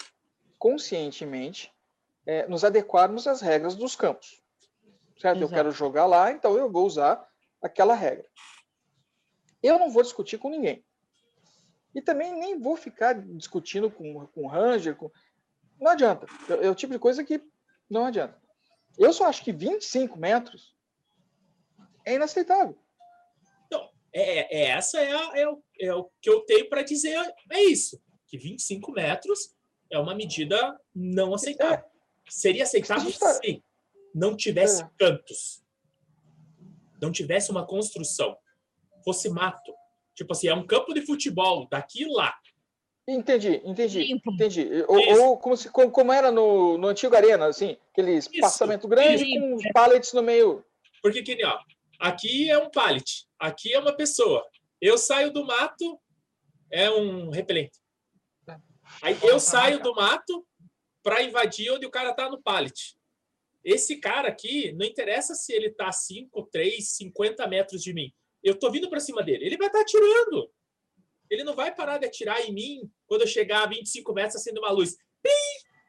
[0.58, 1.72] conscientemente,
[2.26, 4.42] é, nos adequarmos às regras dos campos.
[5.18, 5.36] Certo?
[5.38, 5.54] Eu Exato.
[5.54, 7.26] quero jogar lá, então eu vou usar
[7.62, 8.26] aquela regra.
[9.62, 10.84] Eu não vou discutir com ninguém.
[11.94, 14.94] E também nem vou ficar discutindo com, com o Ranger.
[14.96, 15.10] Com...
[15.80, 16.26] Não adianta.
[16.48, 17.42] É, é o tipo de coisa que
[17.88, 18.38] não adianta.
[18.98, 20.74] Eu só acho que 25 metros
[22.04, 22.78] é inaceitável.
[24.12, 27.18] É, é essa é, a- é o, é o que eu tenho para dizer.
[27.52, 28.00] É isso.
[28.26, 29.54] Que 25 metros
[29.90, 31.84] é uma medida não aceitável.
[32.28, 33.62] Seria aceitável tá- se
[34.14, 34.90] não tivesse É.
[34.98, 35.62] cantos.
[37.00, 38.36] Não tivesse uma construção.
[39.04, 39.72] Fosse mato.
[40.14, 42.34] Tipo assim, é um campo de futebol daqui lá.
[43.08, 44.32] Entendi, entendi, Limpo.
[44.32, 44.68] entendi.
[44.88, 49.24] Ou, ou como, se, como, como era no, no antigo Arena, assim, aquele espaçamento grande
[49.24, 49.38] isso.
[49.40, 50.64] com os pallets no meio.
[51.00, 51.56] Porque que ó,
[52.00, 54.44] aqui é um pallet, aqui é uma pessoa.
[54.80, 56.00] Eu saio do mato,
[56.68, 57.78] é um repelente.
[59.02, 60.44] Aí eu saio do mato
[61.06, 62.98] para invadir onde o cara tá no pallet.
[63.62, 68.12] Esse cara aqui, não interessa se ele tá 5, 3, 50 metros de mim.
[68.42, 69.44] Eu tô vindo para cima dele.
[69.44, 70.50] Ele vai estar atirando.
[71.30, 74.62] Ele não vai parar de atirar em mim quando eu chegar a 25 metros acendendo
[74.62, 74.96] uma luz.
[75.22, 75.30] Pim!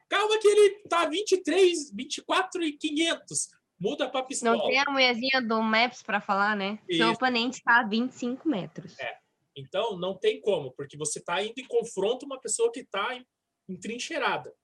[0.08, 3.48] Calma que ele tá 23, 24 e 500.
[3.80, 4.56] Muda para pistola.
[4.56, 6.78] Não tem a mulherzinha do Maps para falar, né?
[6.86, 7.10] Seu Isso.
[7.10, 8.96] oponente está a 25 metros.
[9.00, 9.16] É.
[9.56, 13.20] Então, não tem como, porque você está indo em confronto uma pessoa que está
[13.68, 14.54] entrincheirada.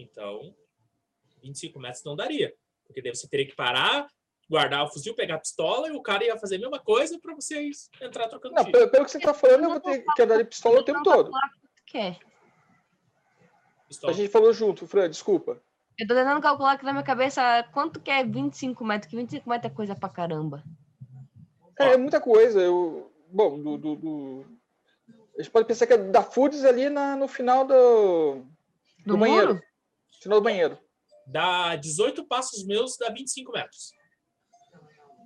[0.00, 0.54] Então,
[1.42, 2.54] 25 metros não daria.
[2.86, 4.08] Porque daí você teria que parar,
[4.48, 7.34] guardar o fuzil, pegar a pistola e o cara ia fazer a mesma coisa para
[7.34, 8.90] vocês entrar trocando Não, tiro.
[8.90, 11.30] pelo, que você está falando, eu vou ter que andar de pistola o tempo todo.
[11.86, 12.18] Quer?
[14.06, 15.60] A gente falou junto, Fran, desculpa.
[15.98, 19.48] Eu tô tentando calcular aqui na minha cabeça quanto que é 25 metros, que 25
[19.48, 20.64] metros é coisa pra caramba.
[21.78, 22.60] É, é muita coisa.
[22.60, 24.44] Eu, bom, do, do, do-
[25.38, 28.36] A gente pode pensar que é da Foods ali na, no final do,
[29.04, 29.54] Do, do banheiro.
[29.54, 29.62] muro?
[30.22, 30.78] Final do banheiro.
[31.26, 33.92] Dá 18 passos meus, dá 25 metros.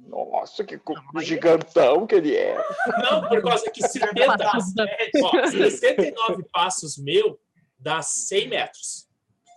[0.07, 2.57] Nossa, que co- gigantão que ele é.
[3.03, 4.37] Não, por causa que 70,
[5.25, 7.41] ó, 69 passos meu
[7.79, 9.09] dá 100 metros.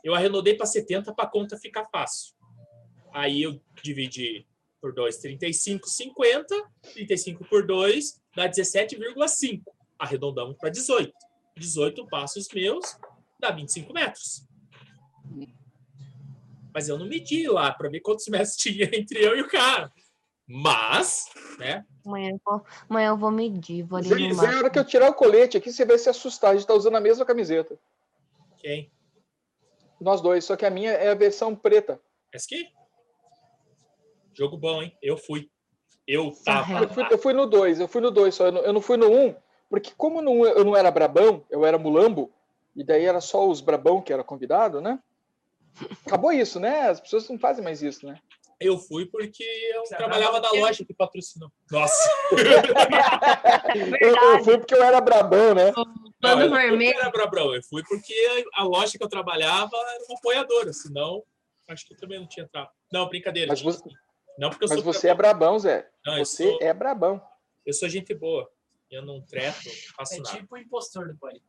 [0.03, 2.33] Eu arredondei para 70 para a conta ficar fácil.
[3.13, 4.47] Aí eu dividi
[4.79, 6.55] por 2, 35, 50.
[6.93, 9.63] 35 por 2 dá 17,5.
[9.99, 11.11] Arredondamos para 18.
[11.57, 12.97] 18 passos meus
[13.39, 14.46] dá 25 metros.
[16.73, 19.91] Mas eu não medi lá para ver quantos metros tinha entre eu e o cara.
[20.47, 21.25] Mas,
[21.59, 21.83] né?
[22.05, 25.13] Amanhã eu vou, amanhã eu vou medir, vou ali Zé, hora que eu tirar o
[25.13, 26.51] colete aqui, você vai se assustar.
[26.51, 27.77] A gente tá usando a mesma camiseta.
[28.57, 28.89] Quem?
[29.99, 31.99] Nós dois, só que a minha é a versão preta.
[32.31, 32.67] Essa aqui?
[34.33, 34.95] Jogo bom, hein?
[35.01, 35.49] Eu fui.
[36.07, 36.83] Eu tava.
[36.83, 38.81] Eu fui, eu fui no 2, eu fui no 2 só, eu não, eu não
[38.81, 39.35] fui no 1, um,
[39.69, 42.31] porque como no um eu não era brabão, eu era mulambo,
[42.75, 44.99] e daí era só os brabão que era convidado, né?
[46.05, 46.89] Acabou isso, né?
[46.89, 48.19] As pessoas não fazem mais isso, né?
[48.59, 49.43] Eu fui porque
[49.75, 51.51] eu Você trabalhava na loja que patrocinou.
[51.71, 52.09] Nossa,
[54.01, 55.71] Eu, eu fui porque eu era brabão, né?
[56.21, 56.91] Não, eu não fui vermelho.
[56.93, 57.53] porque era Brabrão.
[57.53, 61.23] Eu fui porque a loja que eu trabalhava era uma apoiadora, senão
[61.67, 62.69] acho que eu também não tinha entrado.
[62.91, 63.49] Não, brincadeira.
[63.49, 63.83] Mas você,
[64.39, 64.93] Não, porque eu mas sou.
[64.93, 65.87] você é brabão, Zé.
[66.05, 67.21] Não, Você sou, é brabão.
[67.65, 68.49] eu sou gente boa.
[68.89, 70.37] Eu não treto, não faço É nada.
[70.37, 71.45] tipo o impostor do pânico.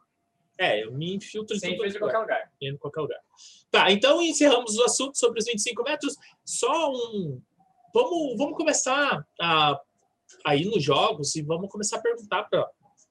[0.58, 2.52] É, eu me infiltro em Sem qualquer lugar.
[2.60, 3.20] em qualquer lugar.
[3.70, 6.16] Tá, então encerramos o assunto sobre os 25 metros.
[6.44, 7.40] Só um.
[7.94, 9.80] Vamos, vamos começar a,
[10.44, 12.68] a ir nos jogos e vamos começar a perguntar para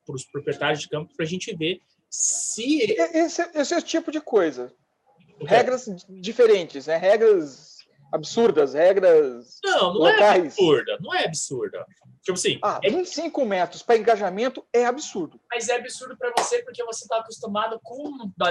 [0.09, 1.79] os proprietários de campo para a gente ver
[2.09, 2.83] se.
[2.91, 4.73] Esse, esse é o tipo de coisa.
[5.41, 6.97] Regras diferentes, né?
[6.97, 7.76] Regras
[8.13, 10.45] absurdas, regras Não, não é locais.
[10.45, 10.97] absurda.
[11.01, 11.85] Não é absurda.
[12.23, 15.39] Tipo assim, Ah, é- 25 metros para engajamento é absurdo.
[15.49, 18.09] Mas é absurdo pra você porque você tá acostumado com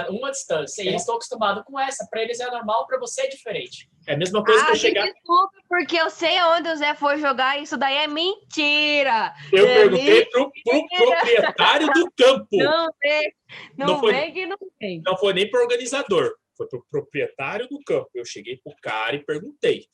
[0.09, 0.81] uma distância.
[0.81, 2.07] E eles estão acostumados com essa.
[2.09, 3.87] Pra eles é normal, pra você é diferente.
[4.07, 5.03] é a mesma coisa que Ah, eu me chegar.
[5.03, 9.33] desculpa, porque eu sei onde o Zé foi jogar, isso daí é mentira.
[9.51, 12.47] Eu é perguntei pro, pro proprietário do campo.
[12.53, 13.33] Não vem,
[13.77, 15.01] não, Não foi- vem que não vem.
[15.05, 18.09] Não foi nem pro organizador, foi pro proprietário do campo.
[18.13, 19.85] Eu cheguei pro cara e perguntei.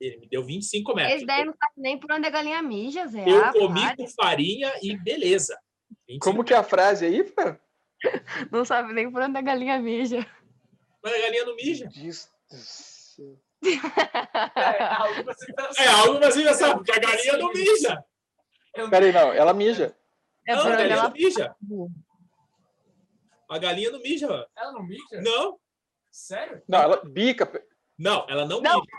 [0.00, 1.16] Ele me deu 25 metros.
[1.16, 3.28] Esse daí não sabe nem por onde a galinha mija, Zé.
[3.28, 5.58] Eu Ah, comi com farinha e beleza.
[6.08, 7.58] 25 Como que é a frase aí, Fran?
[8.52, 10.24] Não sabe nem por onde a galinha mija.
[11.02, 11.88] Mas a galinha não mija.
[13.64, 15.82] É algo que você pensa.
[15.82, 18.04] É algo engraçado, porque a galinha não mija.
[18.90, 19.96] Peraí, não, ela mija.
[20.46, 21.56] É Não, a galinha ela não mija.
[23.50, 24.46] A galinha não mija.
[24.56, 25.22] Ela não mija?
[25.22, 25.58] Não,
[26.10, 26.62] Sério?
[26.68, 27.50] Não, ela bica.
[27.98, 28.80] não, ela não, Não.
[28.80, 28.98] mija.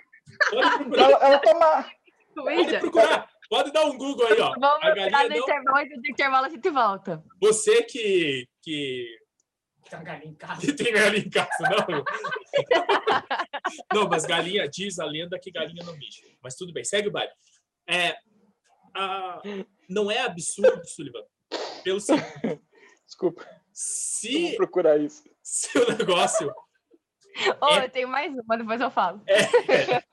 [0.51, 1.91] Pode procurar, Ela, ela toma.
[2.35, 3.29] pode procurar.
[3.49, 4.53] Pode dar um Google aí, ó.
[4.59, 5.37] Vamos A galinha no não.
[5.37, 7.23] intervalo e do intervalo a gente volta.
[7.41, 9.07] Você que, que,
[9.89, 10.61] Tem uma galinha em casa.
[10.61, 11.49] que tem galinha em casa,
[11.87, 12.03] não.
[13.93, 16.23] Não, mas galinha, diz a lenda que galinha não mija.
[16.41, 17.31] Mas tudo bem, segue o baile.
[17.87, 18.15] É,
[18.95, 19.41] a-
[19.89, 21.23] não é absurdo, Sullivan.
[21.83, 22.25] Pelo seguinte,
[23.05, 25.23] Desculpa, eu vou se, procurar isso.
[25.41, 26.53] se o negócio
[27.61, 27.85] Ô, É.
[27.85, 29.21] eu tenho mais uma, depois eu falo.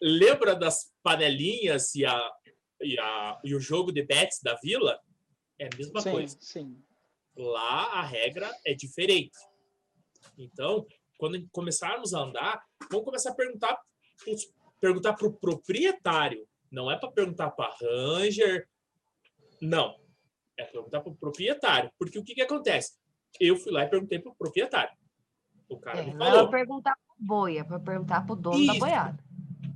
[0.00, 2.32] lembra das panelinhas e, a,
[2.80, 5.00] e, a, e o jogo de bets da vila?
[5.58, 6.36] É a mesma Sim, coisa.
[6.40, 6.82] sim.
[7.36, 9.38] Lá a regra é diferente.
[10.38, 10.86] Então,
[11.18, 13.78] quando começarmos a andar, vamos começar a perguntar
[14.80, 16.46] perguntar para o proprietário.
[16.70, 18.68] Não é para perguntar para Ranger.
[19.60, 19.98] Não.
[20.58, 21.90] É perguntar para o proprietário.
[21.98, 22.94] Porque o que, que acontece?
[23.40, 24.94] Eu fui lá e perguntei para o proprietário.
[25.68, 26.48] O cara É, me não é falou.
[26.48, 28.80] pra perguntar pro boia, pra perguntar pro dono da Isso.
[28.80, 29.24] boiada.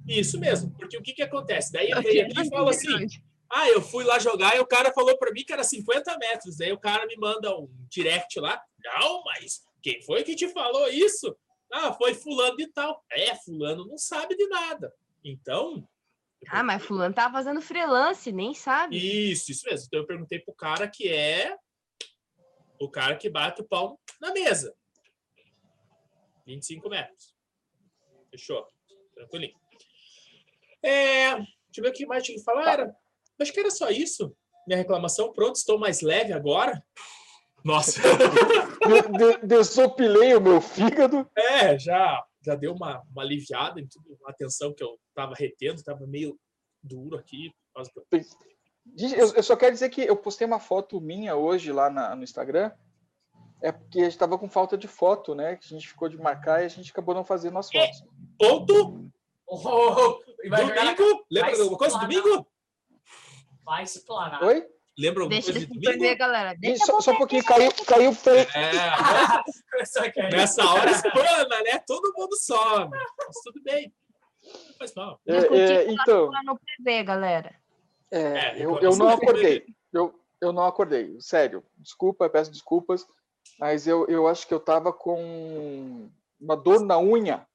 [0.07, 0.71] Isso mesmo.
[0.73, 1.73] Porque o que, que acontece?
[1.73, 3.07] Daí eu veio aqui e falo assim:
[3.49, 6.57] Ah, eu fui lá jogar e o cara falou para mim que era 50 metros.
[6.57, 8.61] Daí o cara me manda um direct lá.
[8.85, 11.37] Não, mas quem foi que te falou isso?
[11.73, 13.05] Ah, foi fulano de tal.
[13.11, 14.93] É, fulano não sabe de nada.
[15.25, 15.87] Então,
[16.49, 18.97] Ah, mas fulano tá fazendo freelance, nem sabe.
[19.31, 19.87] Isso, isso mesmo.
[19.87, 21.57] Então eu perguntei pro cara que é
[22.81, 24.75] o cara que bate o pau na mesa.
[26.47, 27.35] 25 metros.
[28.31, 28.67] Fechou.
[29.15, 29.55] Tranquilinho.
[30.83, 31.47] É, deixa
[31.79, 32.73] eu ver o que mais tinha que falar.
[32.73, 32.97] Era,
[33.41, 34.35] acho que era só isso.
[34.67, 35.33] Minha reclamação.
[35.33, 36.83] Pronto, estou mais leve agora.
[37.65, 38.01] Nossa.
[38.01, 41.29] De- de- Desopilei o meu fígado.
[41.37, 45.83] É, já, já deu uma, uma aliviada em tudo, uma tensão que eu tava retendo,
[45.83, 46.39] tava meio
[46.83, 47.53] duro aqui.
[48.99, 52.25] Eu, eu só quero dizer que eu postei uma foto minha hoje lá na- no
[52.25, 52.71] Instagram.
[53.63, 55.57] É porque a gente tava com falta de foto, né?
[55.57, 58.03] Que a gente ficou de marcar e a gente acabou não fazendo as fotos.
[58.39, 59.11] Ponto.
[59.47, 60.95] Oh, vai jogar na...
[60.95, 61.27] Domingo.
[61.31, 61.95] Lembra alguma coisa?
[61.95, 62.47] se Domingo?
[63.65, 64.43] Vai se planar.
[64.45, 64.67] Oi?
[64.99, 65.91] Lembra alguma Deixa coisa de eu domingo?
[65.99, 66.55] perder, galera.
[66.59, 68.11] Deixa só, só um pouquinho, caiu, caiu.
[68.11, 71.79] É, Só que aí- nessa hora espana, né?
[71.87, 72.91] Todo mundo some.
[72.91, 73.93] Mas tudo bem.
[74.43, 75.21] Não faz mal.
[75.27, 77.55] É, é, então, no PV, galera.
[78.11, 79.65] é, É, eu, eu não do acordei.
[79.93, 81.17] Eu, eu não acordei.
[81.21, 81.65] Sério.
[81.79, 83.07] Desculpa, peço desculpas.
[83.59, 87.47] Mas eu, eu acho que eu tava com uma dor na unha.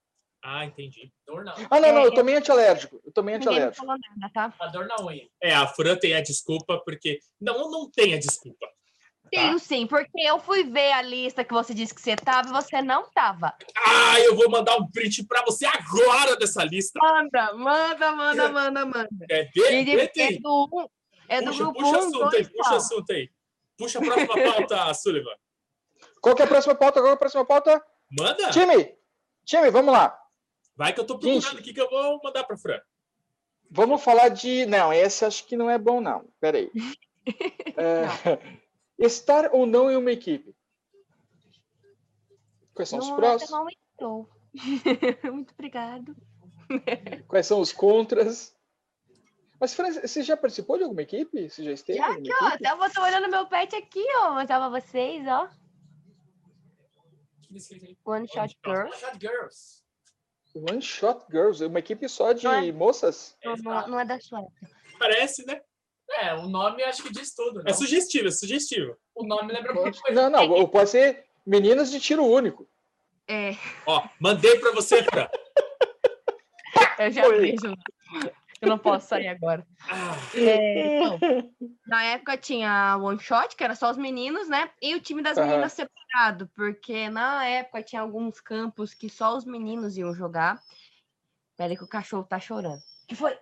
[0.43, 1.12] Ah, entendi.
[1.26, 1.54] Dor não.
[1.71, 3.02] Ah, não, não, É, eu tomei antialérgico.
[3.04, 3.76] Eu me antialérgico.
[3.84, 4.54] falou nada, tá?
[4.60, 5.28] A dor na unha.
[5.41, 7.19] É, a Fran tem a desculpa, porque.
[7.41, 8.67] Não, não tem a desculpa.
[9.32, 12.52] Tenho sim, porque eu fui ver a lista que você disse que você tava e
[12.52, 13.56] você não tava.
[13.76, 17.00] Ah, eu vou mandar um print pra você agora dessa lista.
[17.02, 19.10] Manda, manda, manda, manda, manda.
[19.30, 20.89] É, vê, vê, é do,
[21.28, 23.30] é do Puxa, grupo puxa 1, assunto aí, 2, puxa assunto aí.
[23.78, 25.36] Puxa a próxima pauta, Sullivan.
[26.26, 27.00] Qual que é a próxima pauta?
[27.00, 27.86] Qual que é a próxima pauta?
[28.10, 28.50] Manda!
[28.50, 28.98] Time!
[29.46, 30.20] Time, vamos lá.
[30.76, 31.60] Vai que eu tô procurando Gente.
[31.60, 32.82] aqui que eu vou mandar pra Fran.
[33.70, 34.66] Vamos falar de.
[34.66, 36.28] Não, esse acho que não é bom, não.
[36.40, 36.72] Peraí.
[37.78, 38.06] É...
[38.98, 40.56] Estar ou não em uma equipe?
[42.74, 43.44] Quais são os Não, prós?
[43.44, 44.30] até não estou.
[45.34, 46.16] Muito obrigado.
[47.28, 48.56] Quais são os contras?
[49.60, 51.50] Mas, Fran, você já participou de alguma equipe?
[51.50, 54.34] Você já esteve Já em alguma Ó, eu tô olhando meu pet aqui, ó.
[54.34, 55.50] Mostrava vocês, ó.
[57.56, 57.98] Que descrito aí?
[58.04, 58.91] One Shot Girl.
[58.91, 59.82] Shot Girls.
[60.54, 62.72] One Shot Girls, uma equipe só de Não é?
[62.74, 63.38] moças?
[63.44, 64.46] Não, não, é da sua.
[65.00, 65.62] Parece, né?
[66.20, 67.63] É, o nome acho que diz tudo.
[67.63, 67.65] Não?
[67.65, 68.98] É sugestivo, é sugestivo.
[69.15, 70.22] O nome lembra muito coisa.
[70.22, 72.68] Não, não, ou pode ser meninas de tiro único.
[73.28, 73.52] É,
[73.88, 75.28] Ó, mandei pra você, Fran.
[77.00, 77.39] eu já Foi.
[77.39, 77.74] vejo.
[78.65, 79.65] Eu não posso sair agora.
[79.89, 81.19] Ah, É, então,
[81.88, 84.69] na época tinha One Shot, que era só os meninos, né?
[84.82, 85.47] E o time das Aham.
[85.47, 90.62] meninas separado, porque na época tinha alguns campos que só os meninos iam jogar.
[91.56, 92.82] Peraí que o cachorro tá chorando.
[93.08, 93.38] que foi?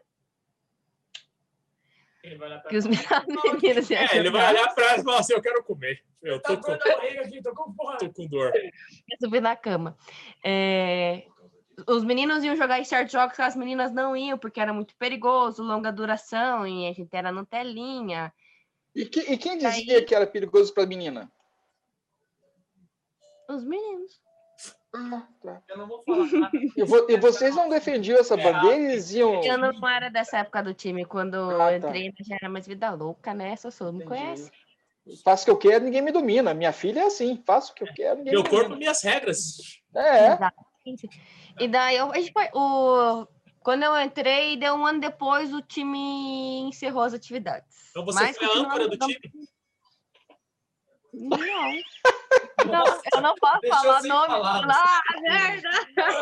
[2.23, 3.23] Ele vai olhar pra Que os cá.
[3.27, 6.03] meninos iam é, ele vai olhar pra e falar assim: eu quero comer.
[6.21, 8.53] Eu Tá tô com, dor na barriga aqui, tô com tô com dor.
[8.55, 9.97] ia subir na cama.
[10.43, 11.27] É,
[11.88, 14.95] Os meninos iam jogar em certos jogos que as meninas não iam, porque era muito
[14.95, 18.31] perigoso, longa duração, e a gente era no telinha.
[18.95, 21.31] E, que- e quem dizia que era perigoso para menina?
[23.49, 24.21] Os meninos.
[24.95, 25.62] Ah, tá.
[25.67, 26.51] Eu não vou falar nada.
[26.77, 29.43] E, vo- e vocês não defendiam essa bandeira e eles iam.
[29.43, 31.05] Eu não era dessa época do time.
[31.05, 31.88] Quando Ah, eu tá.
[31.89, 33.55] entrei, já era mais vida louca, né?
[33.55, 34.51] Só sou, me conhece?
[35.23, 36.53] Faço o que eu quero, ninguém me domina.
[36.53, 38.79] Minha filha é assim, faço o que eu quero, ninguém Meu me corpo, domina.
[38.79, 39.81] minhas regras.
[39.95, 41.09] É, Exatamente.
[41.60, 43.28] E daí eu, a gente foi- o,
[43.62, 47.89] quando eu entrei, deu um ano depois, o time encerrou as atividades.
[47.92, 49.20] Então você Mas foi a âncora do time.
[51.13, 51.38] Não.
[52.66, 54.34] Não, eu não posso falar nome.
[54.34, 55.70] Ah, merda!
[55.96, 56.16] Mas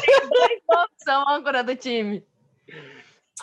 [0.00, 2.26] tem dois nomes são âncora do time.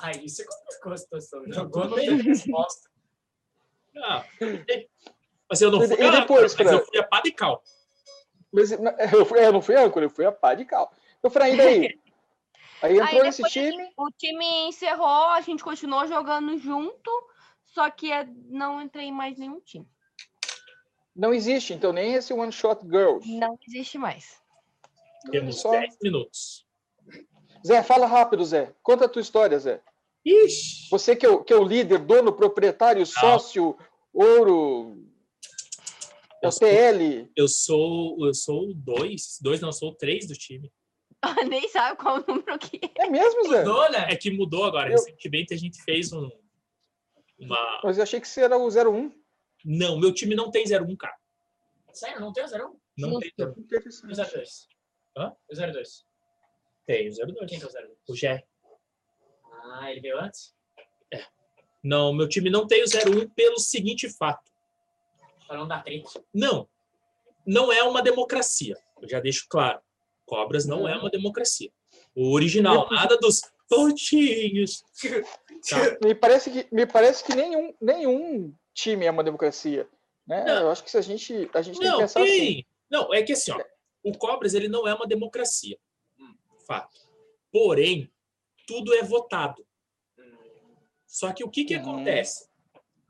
[0.02, 1.44] Aí você complicou a situação.
[1.48, 2.90] Jogou, não tem resposta.
[4.04, 4.26] Ah,
[5.50, 7.64] mas eu não fui e âncora, depois, mas eu fui a pá de cal.
[8.52, 10.92] mas eu, fui- eu não fui âncora, eu fui a pá de cal.
[11.26, 12.00] Eu falei, ainda aí.
[12.82, 13.90] Aí entrou Aí nesse depois time.
[13.98, 17.10] O time encerrou, a gente continuou jogando junto,
[17.74, 19.88] só que é- não entrei em mais nenhum time.
[21.16, 23.28] Não existe, então, nem esse One Shot Girls.
[23.40, 24.40] Não existe mais.
[25.32, 26.68] Temos Só- 10 minutos.
[27.66, 28.76] Zé, fala rápido, Zé.
[28.84, 29.82] Conta a tua história, Zé.
[30.24, 30.90] Ixi.
[30.92, 33.76] Você que é o, que é o líder, dono, proprietário, sócio,
[34.14, 34.96] ouro,
[36.44, 37.32] é Eu o sou- TL.
[37.36, 40.72] Eu sou, eu sou o dois, dois não, eu sou o três do time.
[41.50, 43.06] Nem sabe qual o número que é.
[43.06, 43.60] É mesmo, Zé?
[43.60, 44.08] Mudou, né?
[44.12, 44.88] É que mudou agora.
[44.90, 46.30] Eu- Recentemente a gente fez um.
[47.40, 47.82] Uma.
[47.84, 49.12] Mas eu achei que você era o 01.
[49.64, 51.16] Não, meu time não tem 01, cara.
[51.92, 52.80] Sério, não tem o 01?
[52.98, 53.32] Não Justo.
[53.36, 53.52] tem 01.
[53.52, 54.16] O Interessante.
[54.16, 54.68] 02.
[55.18, 55.36] Hã?
[55.50, 56.06] O 02.
[56.86, 57.50] Tem o 02.
[57.50, 57.98] Quem que é o 02?
[58.10, 58.46] O Gé.
[59.74, 60.54] Ah, ele veio antes?
[61.84, 64.52] Não, meu time não tem o 01 pelo seguinte fato.
[65.48, 66.24] Pra não dar treta.
[66.34, 66.68] Não,
[67.46, 68.76] não é uma democracia.
[69.00, 69.80] Eu já deixo claro.
[70.26, 71.72] Cobras não é uma democracia.
[72.16, 74.84] O original, nada dos Pontinhos.
[75.70, 75.98] Tá.
[76.04, 79.88] Me parece que, me parece que nenhum, nenhum time é uma democracia.
[80.28, 80.44] Né?
[80.46, 80.62] Não.
[80.64, 82.32] Eu acho que se a gente, a gente tem que Não, pensar assim.
[82.32, 82.68] tem.
[82.90, 83.62] Não, é que assim, ó,
[84.04, 85.78] o Cobras ele não é uma democracia.
[86.68, 86.98] Fato.
[87.52, 88.12] Porém,
[88.68, 89.66] tudo é votado.
[91.08, 91.82] Só que o que, que Uhum.
[91.82, 92.48] acontece?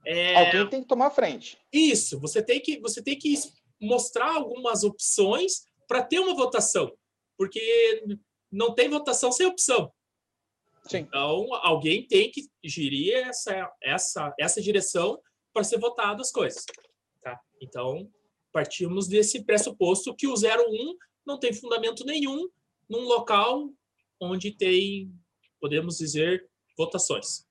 [0.06, 1.58] É, Alguém tem que tomar frente.
[1.74, 3.34] Isso, você tem que você tem que
[3.82, 6.92] mostrar algumas opções para ter uma votação,
[7.38, 8.04] porque
[8.52, 9.92] não tem votação sem opção.
[10.84, 10.98] Sim.
[10.98, 15.20] Então, alguém tem que gerir essa essa essa direção
[15.54, 16.64] para ser votado as coisas,
[17.22, 17.40] tá?
[17.62, 18.12] Então,
[18.52, 20.96] partimos desse pressuposto que o 01
[21.26, 22.48] não tem fundamento nenhum
[22.90, 23.70] num local
[24.20, 25.12] onde tem,
[25.60, 27.46] podemos dizer, votações.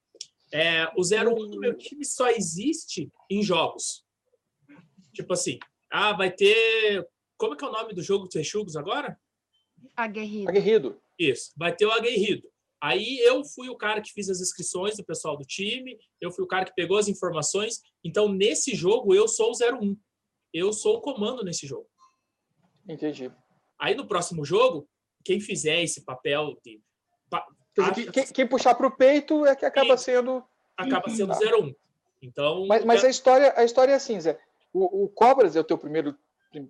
[0.53, 4.05] É, o 01 do meu time só existe em jogos.
[5.13, 5.59] Tipo assim,
[5.91, 7.07] ah, vai ter.
[7.37, 9.19] Como é que é o nome do jogo dos Rechugos agora?
[9.97, 10.49] Aguerrido.
[10.49, 11.01] Aguerrido.
[11.19, 12.49] Isso, vai ter o aguerrido.
[12.83, 16.45] Aí eu fui o cara que fiz as inscrições do pessoal do time, eu fui
[16.45, 17.81] o cara que pegou as informações.
[18.05, 19.97] Então, nesse jogo, eu sou o 01.
[20.53, 21.89] Eu sou o comando nesse jogo.
[22.87, 23.33] Entendi.
[23.79, 24.89] Aí no próximo jogo,
[25.25, 26.81] quem fizer esse papel de.
[27.75, 30.45] dizer, quem, quem puxar para o peito é que acaba sendo.
[30.77, 31.39] acaba sendo Tá.
[31.39, 31.75] 01.
[32.23, 32.67] Então.
[32.67, 34.39] Mas, mas a história, a história é assim, Zé.
[34.73, 36.17] O, o Cobras é o teu primeiro,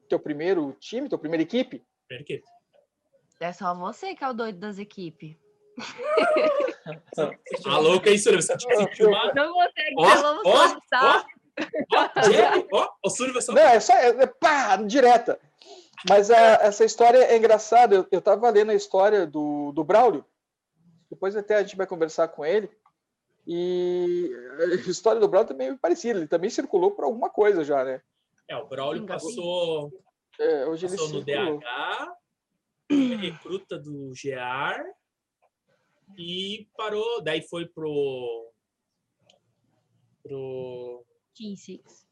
[0.08, 1.82] teu primeiro time, tua primeira equipe.
[2.08, 2.42] Pera aqui.
[3.44, 5.36] É só você que é o doido das equipes.
[7.66, 9.34] A louca aí, Surya, você tinha que filmar.
[9.34, 11.24] Não consegue, Ó, vamos ó.
[12.72, 15.38] Ó, ó, Não, é só é, é pá, direta.
[16.08, 17.94] Mas a- essa história é engraçada.
[17.96, 20.24] Eu, eu tava lendo a história do, do Braulio.
[21.10, 22.70] Depois até a gente vai conversar com ele.
[23.46, 26.18] E a história do Braulio também é parecida.
[26.18, 28.00] Ele também circulou por alguma coisa já, né?
[28.48, 29.92] É, o Braulio passou,
[30.38, 31.58] É, hoje ele passou no circulou.
[31.58, 32.23] DH,
[32.90, 34.82] recruta do GR
[36.18, 37.22] e parou.
[37.22, 38.50] Daí foi pro.
[40.22, 41.04] pro
[41.36, 42.06] Team Six.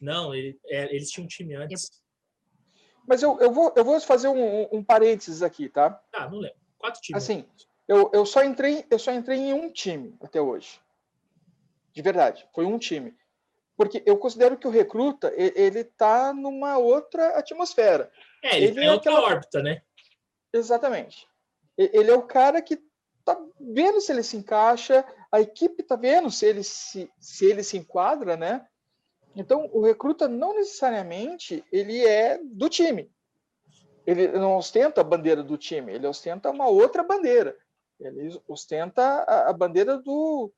[0.00, 2.02] não, ele, é, eles tinham um time antes.
[3.06, 6.00] Mas eu, eu, vou, eu vou fazer um, um- parênteses aqui, tá?
[6.12, 6.56] Ah, não lembro.
[6.78, 7.22] Quatro times.
[7.22, 7.44] Assim,
[7.88, 10.80] eu, eu, só entrei, eu só entrei em um time até hoje.
[11.92, 13.14] De verdade, foi um time.
[13.76, 18.12] Porque eu considero que o recruta, ele tá numa outra atmosfera.
[18.42, 19.82] é, ele, ele tá em é outra aquela- órbita, né?
[20.52, 21.26] Exatamente.
[21.76, 22.78] Ele é o cara que
[23.24, 27.62] tá vendo se ele se encaixa, a equipe tá vendo se ele se, se ele
[27.62, 28.66] se enquadra, né?
[29.34, 33.10] Então, o recruta não necessariamente ele é do time.
[34.06, 37.56] Ele não ostenta a bandeira do time, ele ostenta uma outra bandeira.
[37.98, 40.52] Ele ostenta a, a bandeira do,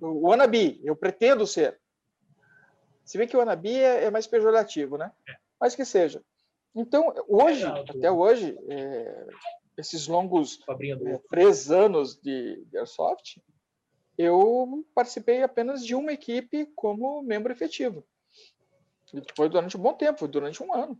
[0.00, 0.80] do wannabe.
[0.84, 1.80] Eu pretendo ser.
[3.04, 5.12] Se bem que o wannabe é, é mais pejorativo, né?
[5.60, 6.22] Mas que seja.
[6.78, 9.26] Então, hoje, até hoje, é,
[9.76, 13.42] esses longos é, três anos de, de Airsoft,
[14.16, 18.06] eu participei apenas de uma equipe como membro efetivo.
[19.12, 20.96] E foi durante um bom tempo, foi durante um ano.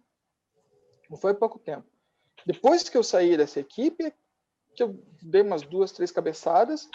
[1.09, 1.87] Não foi pouco tempo.
[2.45, 4.13] Depois que eu saí dessa equipe,
[4.75, 6.89] que eu dei umas duas, três cabeçadas.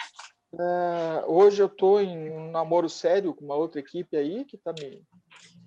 [0.52, 4.72] é, hoje eu estou em um namoro sério com uma outra equipe aí que está
[4.72, 5.02] me.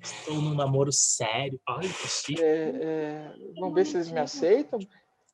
[0.01, 1.59] Estou num namoro sério.
[1.67, 2.41] Ai, que chique.
[2.41, 4.79] é, é, vamos ver se eles me aceitam.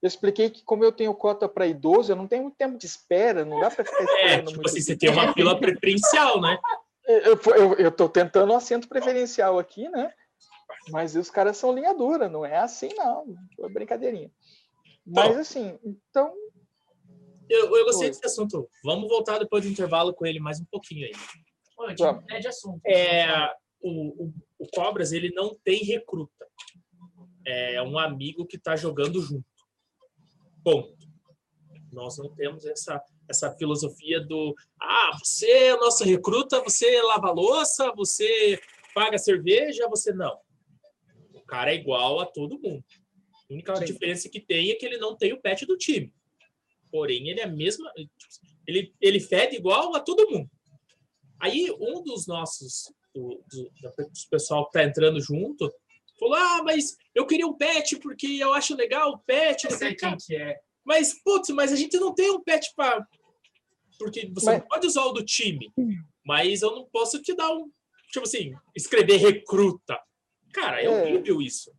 [0.02, 2.86] Eu expliquei que, como eu tenho cota para idoso, eu não tenho muito tempo de
[2.86, 6.42] espera, não dá para ficar É, esperando tipo muito assim, você tem uma fila preferencial,
[6.42, 6.60] né?
[7.08, 10.12] Eu, eu, eu tô tentando um assento preferencial aqui, né?
[10.90, 13.26] Mas os caras são linha dura, não é assim, não.
[13.56, 14.30] Foi brincadeirinha.
[15.06, 16.34] Mas assim, então.
[17.50, 18.12] Eu, eu gostei Oi.
[18.12, 18.70] desse assunto.
[18.84, 21.14] Vamos voltar depois do intervalo com ele mais um pouquinho aí.
[21.76, 22.82] Pô, a gente é de assunto.
[22.86, 23.26] É,
[23.84, 26.48] o, o, o Cobras, ele não tem recruta.
[27.46, 29.46] É um amigo que está jogando junto.
[30.64, 30.98] Ponto.
[31.92, 37.32] Nós não temos essa, essa filosofia do ah, você é o nosso recruta, você lava
[37.32, 38.60] louça, você
[38.96, 40.40] paga cerveja, você não.
[41.34, 42.84] O cara é igual a todo mundo.
[43.50, 43.86] A única Sim.
[43.86, 46.12] diferença que tem é que ele não tem o pet do time.
[46.90, 47.92] Porém, ele é a mesma.
[48.66, 50.50] Ele, ele fede igual a todo mundo.
[51.40, 53.94] Aí, um dos nossos, do, do, do
[54.30, 55.72] pessoal que tá entrando junto,
[56.20, 59.66] falou: Ah, mas eu queria um pet porque eu acho legal o pet.
[59.66, 60.60] Eu sei quem "Cara, que é.
[60.84, 63.06] mas, putz, mas a gente não tem um pet para.
[64.00, 65.72] Porque você Mas- não pode usar o do time,
[66.26, 67.70] mas eu não posso te dar um.
[68.12, 70.00] Tipo assim, escrever recruta.
[70.52, 70.90] Cara, é, É.
[70.90, 71.72] horrível isso.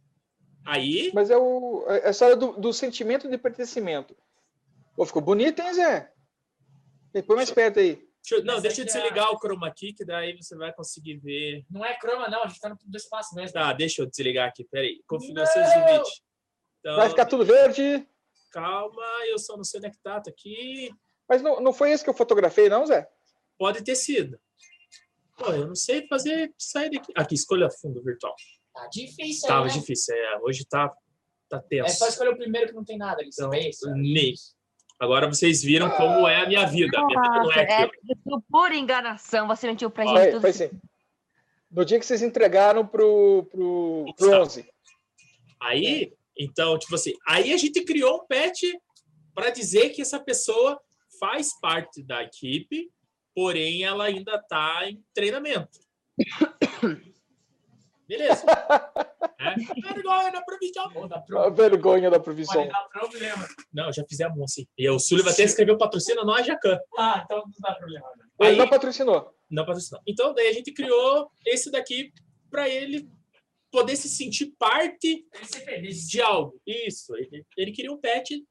[0.67, 4.17] Aí, Mas é, o, é a história do, do sentimento de pertencimento.
[4.97, 6.11] Pô, ficou bonito, hein, Zé?
[7.27, 8.03] Põe mais perto aí.
[8.25, 11.17] Deixa eu- não, deixa eu é desligar o chroma key, que daí você vai conseguir
[11.19, 11.65] ver.
[11.71, 12.43] Não é croma, não.
[12.45, 13.53] A gente tá no do espaço mesmo.
[13.53, 15.03] Tá, deixa eu desligar aqui, peraí.
[15.07, 15.85] Configurações Não!
[15.87, 16.13] de vídeo.
[16.81, 18.07] Então, Vai ficar tudo verde.
[18.51, 20.91] calma, eu só não sei onde é que tá, tá aqui.
[21.29, 23.09] Mas não, não foi esse que eu fotografei, não, Zé?
[23.59, 24.39] Pode ter sido.
[25.37, 27.13] Pô, eu não sei fazer sair daqui.
[27.17, 28.35] Aqui, escolha fundo virtual.
[28.73, 29.73] Tá difícil Tava né?
[29.73, 30.15] difícil.
[30.15, 30.93] É, hoje tá,
[31.49, 31.87] tá tenso.
[31.87, 33.31] É só escolher o primeiro que não tem nada ali.
[33.33, 33.91] Então, Space.
[33.93, 34.35] nem.
[34.99, 36.99] Agora vocês viram como é a minha vida.
[36.99, 38.43] A minha vida não é é aquilo.
[38.51, 39.47] por enganação.
[39.49, 40.41] Você mentiu pra gente Foi, tudo.
[40.41, 40.71] foi sim.
[41.71, 44.41] No dia que vocês entregaram pro, pro, pro Tá.
[44.43, 44.65] 11.
[45.61, 48.63] Aí, então, tipo assim, aí a gente criou um patch
[49.35, 50.81] para dizer que essa pessoa
[51.19, 52.91] faz parte da equipe,
[53.35, 55.79] porém ela ainda está em treinamento.
[58.09, 58.45] Beleza.
[59.39, 60.91] É, vergonha na provisão.
[60.93, 61.55] Pô, dá A pro...
[61.55, 62.67] vergonha da Pode provisão.
[62.69, 63.49] dar problema.
[63.73, 64.67] Não, já fizemos um assim.
[64.77, 66.79] E o Sullivan até escreveu patrocina nós, Jacan.
[66.99, 68.07] Ah, então não dá problema.
[68.17, 68.25] né?
[68.41, 69.35] Ele Aí- não patrocinou.
[69.51, 70.03] Não patrocinou.
[70.07, 72.13] Então, daí a gente criou esse daqui
[72.51, 73.09] para ele
[73.71, 76.09] poder se sentir parte Ele ser feliz.
[76.09, 76.61] de algo.
[76.67, 77.15] Isso.
[77.17, 78.45] Ele, ele queria um pet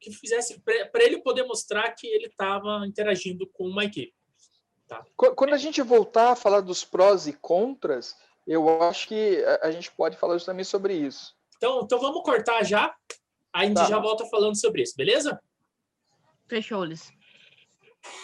[0.00, 4.14] que fizesse para ele poder mostrar que ele estava interagindo com uma equipe.
[5.16, 8.16] Qu- Quando a gente voltar a falar dos prós e contras,
[8.52, 11.34] eu acho que a- gente pode falar justamente sobre isso.
[11.56, 12.94] Então, então vamos cortar já.
[13.52, 13.84] A gente Tá.
[13.86, 15.40] já volta falando sobre isso, beleza?
[16.48, 17.10] Fechou, Liz.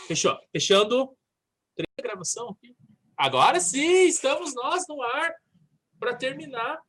[0.08, 0.36] Fechou.
[0.52, 1.16] Fechando
[1.78, 2.74] a gravação aqui.
[3.16, 5.34] Agora sim, estamos nós no ar
[5.98, 6.80] para terminar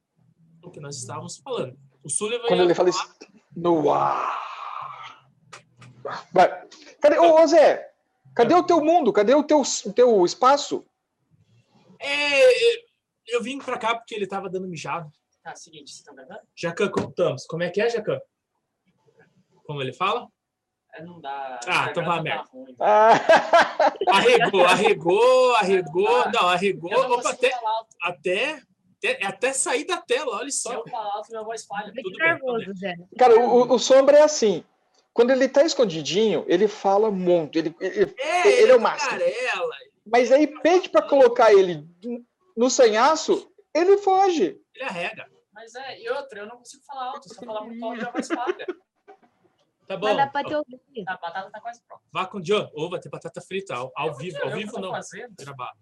[0.64, 1.78] o que nós estávamos falando.
[2.04, 3.16] O Sullivan Quando ele fala isso,
[3.56, 4.42] no ar.
[6.34, 6.68] Vai.
[7.02, 7.92] Cadê, ô, ô, Zé,
[8.36, 9.12] cadê o teu mundo?
[9.14, 10.86] Cadê o teu, o teu espaço?
[12.00, 12.87] É,
[13.28, 15.10] eu vim para cá porque ele estava dando mijado.
[15.44, 16.42] Tá, seguinte, vocês estão gravando?
[16.56, 17.46] Jacan, contamos.
[17.46, 18.20] Como é que é, Jacan?
[19.66, 20.28] Como ele fala?
[20.94, 21.60] É, não dá.
[21.68, 22.44] Ah, então vai a Tá merda.
[22.52, 22.76] ruim.
[22.80, 23.12] Ah,
[24.10, 26.32] Arregou, arregou, arregou.
[26.32, 26.92] Não, arregou.
[26.92, 27.52] Eu não Opa, até,
[28.02, 28.62] até,
[29.04, 30.74] até, até sair da tela, olha Se só.
[30.74, 31.88] eu falar alto, minha voz falha.
[31.92, 32.96] Fique Tudo bem, nervoso, Zé.
[33.18, 34.64] cara, o, o Sombra é assim.
[35.14, 37.58] Quando ele tá escondidinho, ele fala muito.
[37.58, 39.12] Ele, ele- É, Ele ele é é o máximo.
[39.12, 39.76] tagarela.
[40.06, 41.86] mas aí pede para colocar ele
[42.58, 44.60] no sanhaço, ele foge.
[44.76, 45.26] Ele arrega.
[45.54, 47.30] Mas é, e outra, eu não consigo falar alto.
[47.30, 48.66] Se eu falar muito alto, minha voz falha.
[49.88, 50.08] Tá bom.
[50.08, 50.76] Mas dá pra te ouvir.
[51.08, 52.04] A batata tá quase pronta.
[52.12, 52.70] Vá com o John.
[52.74, 54.38] Ou vai ter batata frita ao, ao vivo.
[54.44, 54.92] Ao Eu vivo não.
[54.92, 55.34] Fazendo.
[55.40, 55.78] Gravado.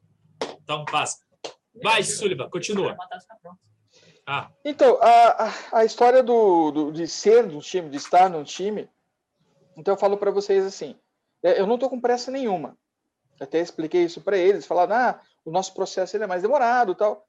[0.62, 1.26] Então, passa.
[1.82, 2.92] Vai, Sullivan, continua.
[2.92, 3.60] A batata tá pronta.
[4.28, 8.44] Ah, Então, a, a, a história do, do- de ser num time, de estar num
[8.44, 8.90] time,
[9.78, 11.00] então eu falo para vocês assim,
[11.44, 12.76] é, eu não estou com pressa nenhuma.
[13.40, 17.26] Até expliquei isso para eles, falaram, ah, o nosso processo é mais demorado tal.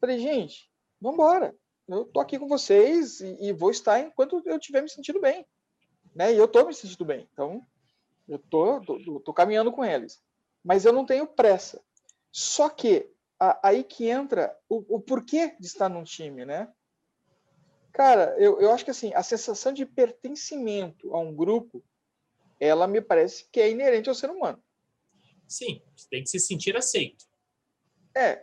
[0.00, 1.54] Falei, gente, vamos embora.
[1.88, 5.46] Eu tô aqui com vocês e, e vou estar enquanto eu estiver me sentindo bem.
[6.14, 6.34] Né?
[6.34, 7.28] E eu tô me sentindo bem.
[7.32, 7.64] Então,
[8.28, 10.22] eu tô, tô, tô- caminhando com eles.
[10.62, 11.80] Mas eu não tenho pressa.
[12.32, 16.72] Só que a- aí que entra o, o porquê de estar num time, né?
[17.92, 21.82] Cara, eu, eu acho que assim, a sensação de pertencimento a um grupo,
[22.58, 24.62] ela me parece que é inerente ao ser humano.
[25.46, 25.82] sim.
[26.08, 27.24] Tem que se sentir aceito.
[28.14, 28.42] É.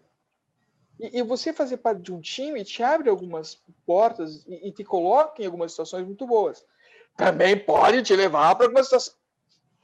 [0.99, 4.83] E, e você fazer parte de um time te abre algumas portas e, e te
[4.83, 6.65] coloca em algumas situações muito boas.
[7.15, 9.17] Também pode te levar para algumas situações.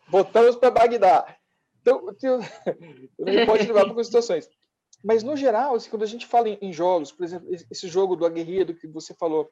[0.07, 1.37] Voltamos para Bagdá.
[1.81, 2.27] Então, te-
[3.17, 4.49] também pode levar para algumas situações.
[5.03, 8.15] Mas, no geral, assim, quando a gente fala em, em jogos, por exemplo, esse- jogo
[8.15, 9.51] do Aguerrido que você falou,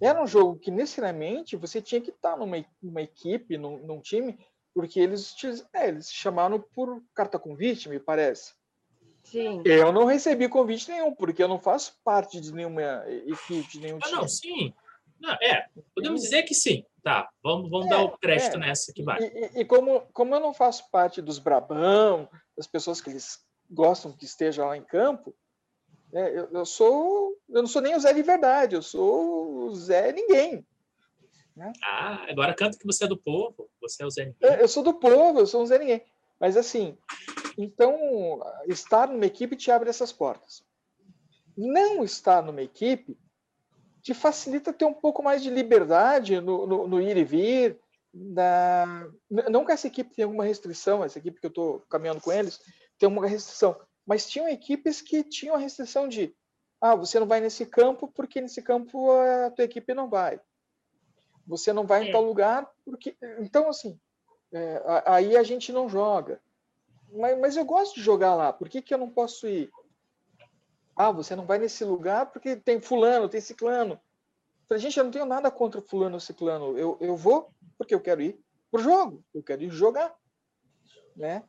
[0.00, 4.38] era um jogo que, necessariamente, você tinha que estar numa, numa equipe, num, num time,
[4.74, 8.54] porque eles, te- é, eles chamaram por carta convite, me parece.
[9.30, 9.60] Sim.
[9.64, 13.98] Eu não recebi convite nenhum, porque eu não faço parte de nenhuma equipe, de nenhum
[13.98, 14.16] Ah, time.
[14.16, 14.74] não, sim.
[15.20, 16.84] Não, é, podemos dizer que sim.
[17.02, 18.60] Tá, vamos, vamos É, dar o crédito é.
[18.60, 19.20] nessa que vai.
[19.20, 23.38] E, e- como, como eu não faço parte dos brabão, das pessoas que eles
[23.70, 25.34] gostam que esteja lá em campo,
[26.12, 27.36] né, eu, eu sou.
[27.48, 30.64] Eu não sou nem o Zé de verdade, eu sou o Zé ninguém.
[31.82, 33.68] Ah, agora canta que você é do povo.
[33.80, 34.32] Você é o Zé.
[34.40, 36.04] Eu, eu sou do povo, eu sou um Zé ninguém.
[36.38, 36.96] Mas assim,
[37.56, 40.64] então estar numa equipe te abre essas portas.
[41.56, 43.18] Não estar numa equipe
[44.02, 47.80] te facilita ter um pouco mais de liberdade no, no- no ir e vir.
[48.14, 49.10] Na...
[49.28, 52.60] Não que essa equipe tenha alguma restrição, essa equipe que eu estou caminhando com eles
[52.98, 56.34] tem uma restrição, mas tinham equipes que tinham a restrição de
[56.80, 60.40] ah, você não vai nesse campo porque nesse campo a tua equipe não vai.
[61.46, 62.12] Você não vai em É.
[62.12, 63.16] tal lugar porque.
[63.40, 63.98] Então, assim,
[64.52, 66.40] é, aí a gente não joga.
[67.12, 69.70] Mas, mas eu gosto de jogar lá, por que, que eu não posso ir?
[70.94, 74.00] Ah, você não vai nesse lugar porque tem fulano, tem ciclano.
[74.68, 76.76] Falei, gente, eu não tenho nada contra fulano ou ciclano.
[76.78, 78.40] Eu, eu vou porque eu quero ir
[78.70, 80.16] pro jogo, eu quero ir jogar.
[81.14, 81.44] Né?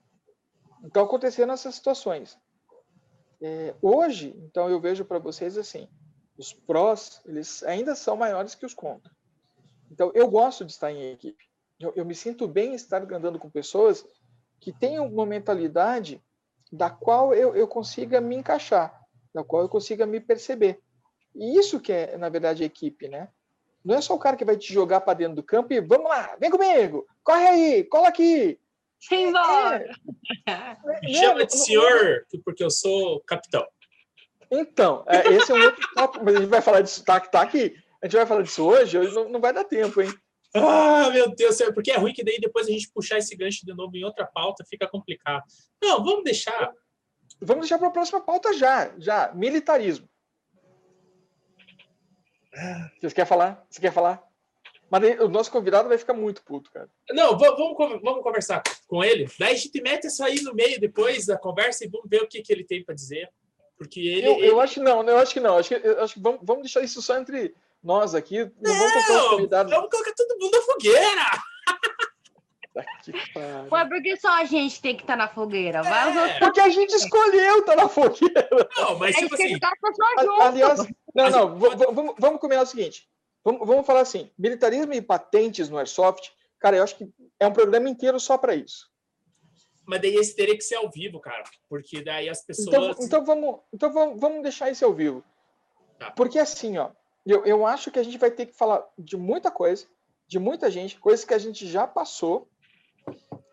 [0.84, 2.38] Então aconteceram essas situações.
[3.41, 5.88] É, hoje, então eu vejo para vocês assim,
[6.38, 9.16] os prós, eles ainda são maiores que os contras.
[9.91, 11.45] Então eu gosto de estar em equipe.
[11.80, 14.05] Eu, eu me sinto bem estar andando com pessoas
[14.60, 16.22] que tenham uma mentalidade
[16.72, 18.99] da qual eu, eu consiga me encaixar,
[19.34, 20.80] da qual eu consiga me perceber.
[21.36, 23.30] E isso que é, na verdade, a equipe, né?
[23.86, 26.10] Não é só o cara que vai te jogar para dentro do campo e vamos
[26.10, 28.60] lá, vem comigo, corre aí, cola aqui.
[28.99, 29.89] Simbora!
[30.47, 31.20] É, Me né?
[31.20, 33.66] chama de senhor, porque eu sou capitão.
[34.49, 37.41] Então, é, esse é um outro tópico, mas a gente vai falar disso, tá, tá
[37.41, 37.76] aqui.
[38.01, 40.12] A gente vai falar disso hoje, hoje não, não vai dar tempo, hein?
[40.66, 43.74] Ah, meu Deus, porque é ruim que daí depois a gente puxar esse gancho de
[43.74, 45.43] novo em outra pauta fica complicado.
[45.82, 46.72] Não, vamos deixar.
[47.41, 49.32] Vamos deixar para a próxima pauta já, já.
[49.34, 50.10] Militarismo.
[53.01, 53.66] Você quer falar?
[53.70, 54.24] Você quer falar?
[54.89, 56.89] Mas o nosso convidado vai ficar muito puto, cara.
[57.12, 59.28] Não, va- vamos, vamos conversar com ele.
[59.38, 62.28] Daí a gente mete isso aí no meio depois da conversa e vamos ver o
[62.28, 63.30] que, que ele tem para dizer.
[63.78, 64.26] Porque ele.
[64.28, 65.58] Eu, ele- eu acho que não, eu acho que não.
[65.58, 67.53] Acho que, acho que vamos, vamos deixar isso só entre
[67.88, 68.39] nós aqui.
[68.61, 69.71] Não vamos colocar os Não, convidados.
[69.73, 71.23] vamos colocar todo mundo na fogueira.
[73.03, 73.67] Que pariu.
[73.71, 75.79] Ué, por que só a gente tem que estar na fogueira?
[75.79, 76.39] É.
[76.39, 78.47] Porque a gente escolheu estar na fogueira.
[78.77, 79.49] Não, mas tipo assim.
[79.49, 80.41] junto.
[80.41, 80.79] Aliás,
[81.15, 83.09] não, não, v- vamos, vamos combinar o seguinte.
[83.43, 86.29] Vamos, vamos falar assim: militarismo e patentes no Airsoft,
[86.59, 87.09] cara, eu acho que
[87.39, 88.91] é um programa inteiro só para isso.
[89.83, 91.45] Mas daí esse teria que ser ao vivo, cara.
[91.67, 92.67] Porque daí as pessoas.
[92.67, 95.23] Então, então, vamos, então vamos, vamos deixar isso ao vivo.
[95.97, 96.11] Tá.
[96.11, 96.91] Porque assim, ó,
[97.32, 99.86] eu, eu acho que a gente vai ter que falar de muita coisa,
[100.28, 102.47] de muita gente, coisas que a gente já passou,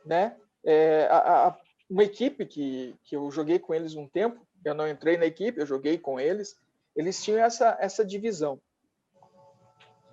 [0.04, 0.36] né?
[0.64, 1.58] É, a- a-
[1.88, 5.60] uma equipe que, que eu joguei com eles um tempo, eu não entrei na equipe,
[5.60, 6.56] eu joguei com eles,
[6.96, 8.60] eles tinham essa, essa divisão.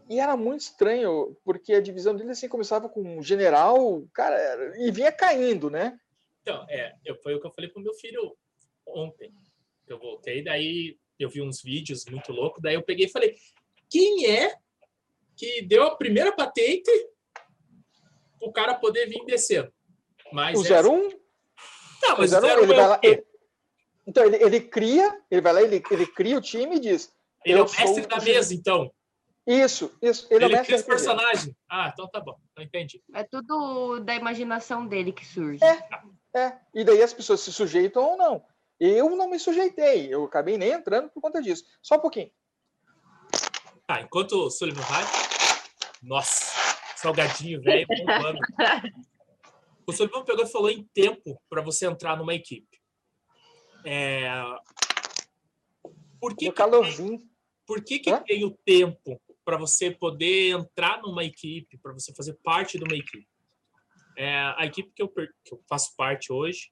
[0.09, 4.91] E era muito estranho, porque a divisão deles assim começava com um general, cara, e
[4.91, 5.97] vinha caindo, né?
[6.41, 8.35] Então, é, eu, foi o que eu falei pro meu filho
[8.85, 9.33] ontem.
[9.87, 13.35] Eu voltei, daí eu vi uns vídeos muito loucos, daí eu peguei e falei:
[13.89, 14.55] quem é
[15.35, 16.91] que deu a primeira patente
[18.41, 19.71] o cara poder vir descendo?
[20.31, 21.09] Mas O essa- 01
[22.01, 23.25] Não, mas O o 01, 01 ele é vai lá, ele-
[24.07, 27.13] então ele, ele cria, ele vai lá, ele, ele cria o time e diz:
[27.45, 28.91] Ele é o mestre da mesa, então.
[29.45, 31.15] Isso, isso, ele, Ele, é o mestre cria os do RPG.
[31.15, 31.55] personagens.
[31.67, 32.37] Ah, então tá bom.
[32.55, 33.01] Eu entendi.
[33.13, 35.59] É tudo da imaginação dele que surge.
[36.35, 38.43] É, e daí as pessoas se sujeitam ou não.
[38.83, 41.63] Eu não me sujeitei, eu acabei nem entrando por conta disso.
[41.83, 42.31] Só um pouquinho.
[43.85, 45.03] Tá, enquanto o Sullivan vai.
[46.01, 46.51] Nossa,
[46.95, 48.39] salgadinho velho bombando.
[49.85, 52.81] O Sullivan pegou e falou em tempo para você entrar numa equipe.
[53.85, 54.31] É...
[56.19, 57.19] Por que, No que, calorzinho.
[57.67, 58.23] por que, que Hã?
[58.23, 62.95] tem o tempo para você poder entrar numa equipe, para você fazer parte de uma
[62.95, 63.27] equipe?
[64.17, 66.71] É, a equipe que eu, per- que eu faço parte hoje,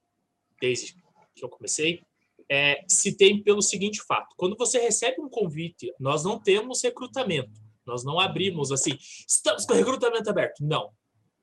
[0.60, 0.96] desde
[1.40, 2.04] que eu comecei,
[2.50, 7.62] é, se tem pelo seguinte fato: quando você recebe um convite, nós não temos recrutamento,
[7.86, 10.64] nós não abrimos assim, estamos com recrutamento aberto.
[10.64, 10.92] Não.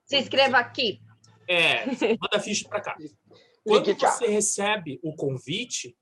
[0.05, 1.01] Se inscreva aqui.
[1.49, 1.86] É,
[2.20, 2.97] manda ficha para cá.
[3.64, 5.97] Quando você recebe o convite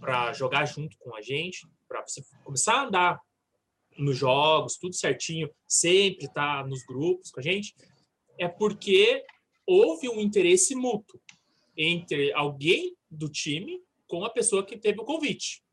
[0.00, 3.20] para jogar junto com a gente, para você começar a andar
[3.98, 7.74] nos jogos, tudo certinho, sempre estar nos grupos com a gente,
[8.38, 9.24] é porque
[9.66, 11.20] houve um interesse mútuo
[11.76, 15.64] entre alguém do time com a pessoa que teve o convite.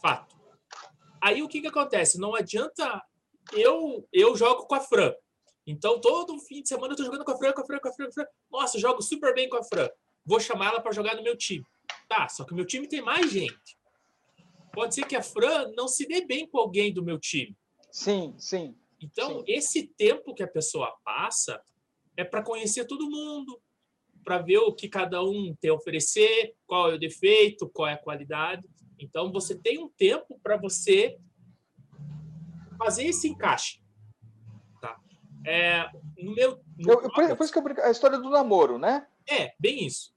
[0.00, 0.36] Fato.
[1.22, 2.18] Aí o que, que acontece?
[2.18, 3.02] Não adianta
[3.52, 5.12] eu eu jogo com a Fran.
[5.66, 7.88] Então, todo fim de semana eu tô jogando com a Fran, com a Fran, com
[7.88, 8.26] a Fran, com a Fran.
[8.50, 9.88] Nossa, jogo super bem com a Fran.
[10.24, 11.64] Vou chamar ela para jogar no meu time.
[12.08, 13.76] Tá, só que o meu time tem mais gente.
[14.72, 17.56] Pode ser que a Fran não se dê bem com alguém do meu time.
[17.90, 18.76] Sim, sim.
[19.00, 19.44] Então, Sim.
[19.48, 21.60] esse tempo que a pessoa passa
[22.16, 23.60] é para conhecer todo mundo,
[24.26, 27.92] para ver o que cada um tem a oferecer, qual é o defeito, qual é
[27.92, 28.68] a qualidade.
[28.98, 31.16] Então, você tem um tempo para você
[32.76, 33.80] fazer esse encaixe.
[34.80, 35.00] Tá?
[35.46, 38.78] É, no meu, no Eu, Cobras- por isso que eu brinco, a história do namoro,
[38.78, 39.06] né?
[39.28, 40.12] é, bem isso.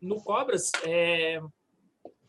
[0.00, 1.40] No Cobras, é,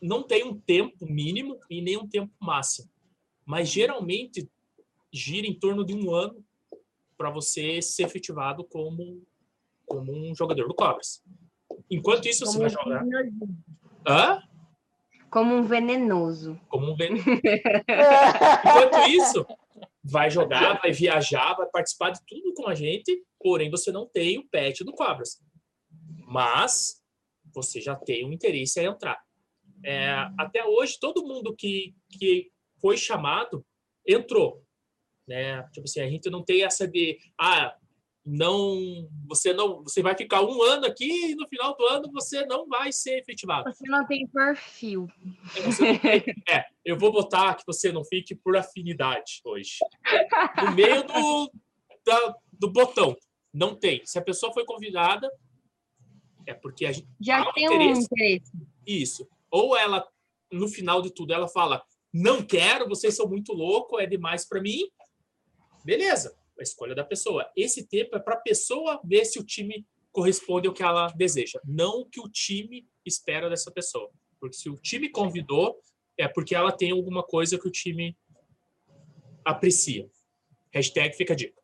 [0.02, 2.90] não tem um tempo mínimo e nem um tempo máximo.
[3.46, 4.50] Mas geralmente
[5.12, 6.44] gira em torno de um ano
[7.16, 9.22] para você ser efetivado como,
[9.90, 11.20] como um jogador do Cobras.
[11.90, 13.04] Enquanto isso, você Como vai um jogar.
[13.04, 13.48] venenoso.
[14.06, 14.42] Hã?
[15.28, 16.60] Como um venenoso.
[16.68, 17.24] Como um veneno.
[18.64, 19.44] Enquanto isso,
[20.02, 24.38] vai jogar, vai viajar, vai participar de tudo com a gente, porém você não tem
[24.38, 25.42] o pet do Cobras.
[26.24, 27.02] Mas
[27.52, 29.20] você já tem um interesse em entrar.
[29.84, 32.48] É, até hoje, todo mundo que, que
[32.80, 33.66] foi chamado
[34.06, 34.62] entrou.
[35.26, 35.64] Né?
[35.72, 37.76] Tipo assim, a gente não tem essa de ah,
[38.24, 42.44] não, você não, você vai ficar um ano aqui e no final do ano você
[42.46, 43.72] não vai ser efetivado.
[43.72, 45.08] Você não tem perfil.
[45.56, 49.78] É, tem- é, eu vou botar que você não fique por afinidade hoje.
[50.64, 51.50] No meio do,
[52.04, 53.16] da- do botão.
[53.52, 54.02] Não tem.
[54.04, 55.28] Se a pessoa foi convidada,
[56.46, 57.08] é porque a gente.
[57.20, 58.02] Já tem um interesse.
[58.04, 58.52] interesse.
[58.86, 59.28] Isso.
[59.50, 60.06] Ou ela,
[60.52, 64.60] no final de tudo, ela fala: não quero, vocês são muito loucos, é demais para
[64.60, 64.88] mim.
[65.84, 67.50] Beleza, a escolha da pessoa.
[67.56, 71.60] Esse tempo é para a pessoa ver se o time corresponde ao que ela deseja,
[71.64, 74.10] não o que o time espera dessa pessoa.
[74.40, 75.78] Porque se o time convidou,
[76.18, 78.16] é porque ela tem alguma coisa que o time
[79.44, 80.08] aprecia.
[80.72, 81.60] Hashtag fica a dica.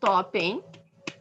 [0.00, 0.62] Top, hein?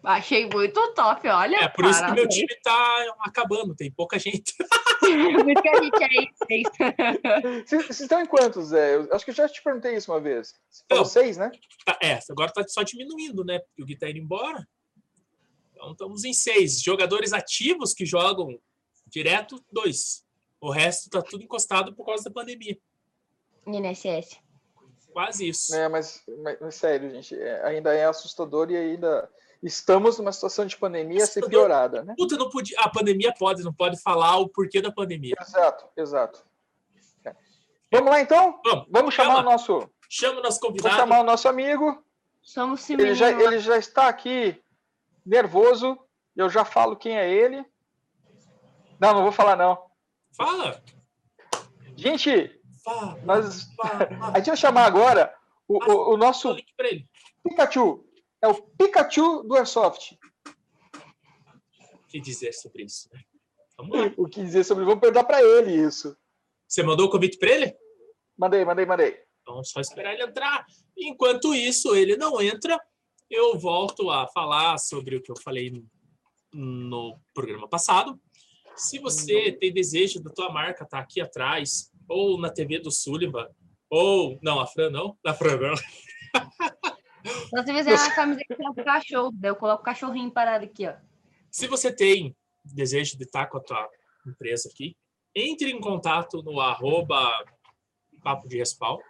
[0.05, 1.57] Achei muito top, olha.
[1.57, 4.53] É por isso que meu time tá acabando, tem pouca gente.
[5.05, 7.67] Por isso que a gente é isso.
[7.67, 8.95] Vocês vocês estão em quantos, Zé?
[8.95, 10.55] Eu acho que eu já te perguntei isso uma vez.
[10.89, 11.05] Não.
[11.05, 11.51] seis, né?
[11.85, 13.59] Tá, é, agora tá só diminuindo, né?
[13.59, 14.67] Porque o Gui tá indo embora.
[15.71, 16.81] Então estamos em seis.
[16.81, 18.57] Jogadores ativos que jogam
[19.05, 20.25] direto, dois.
[20.59, 22.75] O resto tá tudo encostado por causa da pandemia.
[23.67, 24.39] INSS.
[25.13, 25.75] Quase isso.
[25.75, 29.29] É, mas, mas- mas sério, gente, é, ainda é assustador e ainda
[29.65, 32.13] estamos numa situação de pandemia a ser piorada, né?
[32.17, 32.79] Puta, não podia.
[32.79, 35.35] A pandemia pode, não pode falar o porquê da pandemia.
[35.41, 36.45] Exato, exato.
[37.25, 37.35] É.
[37.91, 38.59] Vamos lá então?
[38.89, 39.13] Vamos.
[39.13, 39.39] chamar Chama.
[39.39, 40.95] o nosso, Chama o nosso vamos convidado.
[40.95, 42.03] chamar o nosso amigo.
[42.41, 44.61] Somos esse Ele já, ele já está aqui
[45.25, 45.97] nervoso.
[46.35, 47.65] Eu já falo quem é ele.
[48.99, 49.77] Não, não vou falar não.
[50.37, 50.81] Fala.
[51.95, 53.17] Gente, Fala.
[53.23, 54.35] nós, fala, a fala.
[54.37, 55.33] gente vai chamar agora
[55.67, 56.57] o, o- o nosso o.
[57.43, 58.03] Pikachu.
[58.45, 60.15] É o Pikachu do Airsoft.
[61.93, 63.09] O que dizer sobre isso?
[63.75, 64.13] Vamos lá.
[64.15, 64.85] O que dizer sobre.
[64.85, 66.15] Vamos perguntar para ele isso.
[66.67, 67.75] Você mandou o convite para ele?
[68.37, 69.19] Mandei, mandei, mandei.
[69.41, 70.63] Então, só esperar ele entrar.
[70.95, 72.79] Enquanto isso, ele não entra,
[73.31, 75.83] eu volto a falar sobre o que eu falei no,
[76.53, 78.19] no programa passado.
[78.75, 83.49] Se você tem desejo da tua marca estar aqui atrás, ou na TV do Sullivan,
[83.89, 84.37] ou...
[84.43, 85.17] Não, a Fran não.
[85.25, 85.73] A Fran não.
[87.25, 90.93] Se você fizer uma camiseta com cachorro, daí eu coloco o cachorrinho parado aqui, ó.
[91.51, 93.89] Se você tem desejo de estar com a tua
[94.27, 94.95] empresa aqui,
[95.33, 97.43] entre em contato no arroba
[98.23, 99.03] papo de respaldo.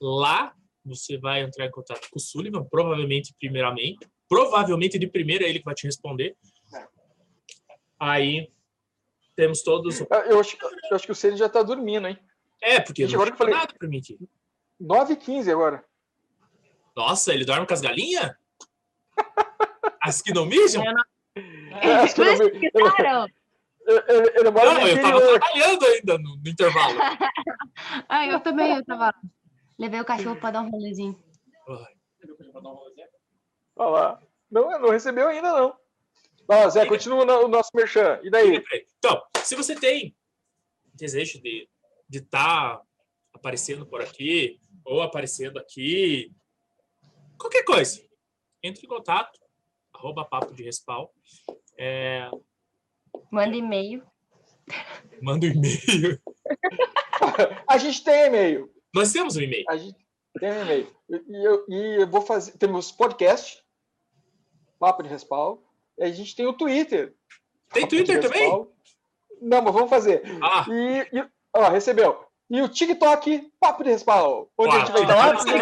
[0.00, 0.54] Lá
[0.84, 4.06] você vai entrar em contato com o Sullivan, provavelmente primeiramente.
[4.28, 6.36] Provavelmente de primeira é ele que vai te responder.
[7.98, 8.50] Aí
[9.36, 10.00] temos todos.
[10.00, 10.56] Eu eu acho,
[10.90, 12.18] eu acho que o Ceni já está dormindo, hein?
[12.60, 14.18] É, porque Gente, não agora que eu falei- nada pra mim aqui.
[14.80, 15.84] 9h15 agora.
[16.96, 18.32] Nossa, ele dorme com as galinhas?
[20.02, 20.82] As que não mijam?
[21.82, 23.26] É, acho que eu não
[23.86, 26.98] eu- eu- Ele mora Não, eu tava trabalhando ainda no, no intervalo.
[28.08, 29.14] ah, eu também, eu tava.
[29.78, 31.22] Levei o cachorro pra dar um rolezinho.
[33.76, 34.22] Olha lá.
[34.50, 35.76] Não, não recebeu ainda, não.
[36.46, 38.20] Vai lá, Zé, continua o nosso merchan.
[38.22, 38.62] E daí?
[38.98, 40.14] Então, se você tem
[40.94, 41.68] desejo de
[42.12, 42.80] estar
[43.32, 46.30] aparecendo por aqui, ou aparecendo aqui,
[47.44, 48.00] qualquer coisa,
[48.62, 49.38] entre em contato,
[49.92, 51.06] arroba papo de respawn,
[51.78, 52.30] é.
[53.30, 54.02] Manda e-mail.
[55.20, 56.20] manda um e-mail.
[57.68, 58.70] A gente tem e-mail.
[58.94, 59.64] Nós temos um e-mail.
[59.68, 59.96] A gente
[60.40, 60.96] tem um e-mail.
[61.10, 62.52] E eu, e eu vou fazer.
[62.58, 63.62] Temos podcast,
[64.78, 65.62] Papo de Respaldo.
[65.98, 67.14] E a gente tem o Twitter.
[67.72, 68.50] Tem Twitter também?
[69.40, 70.22] Não, mas vamos fazer.
[70.42, 72.23] Ah, E, e- ó, recebeu.
[72.50, 74.48] E o TikTok, Papo de Respaldo.
[74.58, 75.54] Onde a gente vai sacanagem.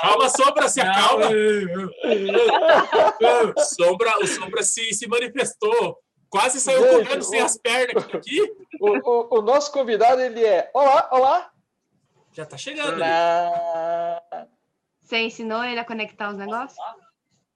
[0.00, 1.26] calma, Sombra, se acalma.
[3.64, 5.98] Sombra, o Sombra se, se manifestou.
[6.30, 8.42] Quase saiu Gente, correndo sem o- as pernas aqui.
[8.80, 10.70] O, o- o nosso convidado, ele é.
[10.74, 11.50] Olá, olá.
[12.32, 13.04] Já tá chegando ali.
[14.30, 14.46] Não,
[15.02, 16.76] Você ensinou ele a conectar os negócios?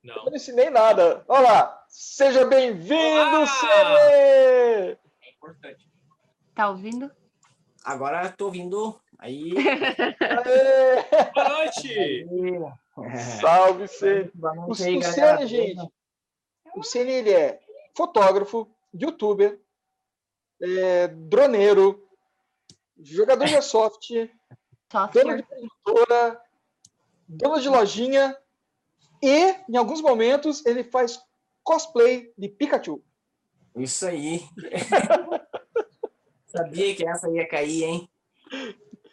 [0.03, 0.17] Não.
[0.17, 1.23] eu não ensinei nada.
[1.29, 1.79] Olá.
[1.89, 4.97] Seja bem-vindo, Olá.
[5.43, 5.91] Importante.
[6.55, 7.11] Tá ouvindo?
[7.85, 9.01] Agora tô ouvindo.
[9.19, 9.51] Aí.
[11.35, 12.27] Boa noite.
[13.41, 13.87] Salve!
[14.35, 15.91] Boa O, aí, o gente,
[16.77, 17.61] o Ceni, ele é
[17.93, 19.61] fotógrafo, youtuber,
[20.61, 22.09] é, droneiro,
[23.01, 24.11] jogador de airsoft,
[25.13, 26.41] dono de produtora,
[27.27, 28.39] dono de lojinha
[29.21, 31.21] e, em alguns momentos, ele faz
[31.65, 33.03] cosplay de Pikachu.
[33.77, 34.41] Isso aí.
[36.47, 38.11] Sabia que essa ia cair, hein?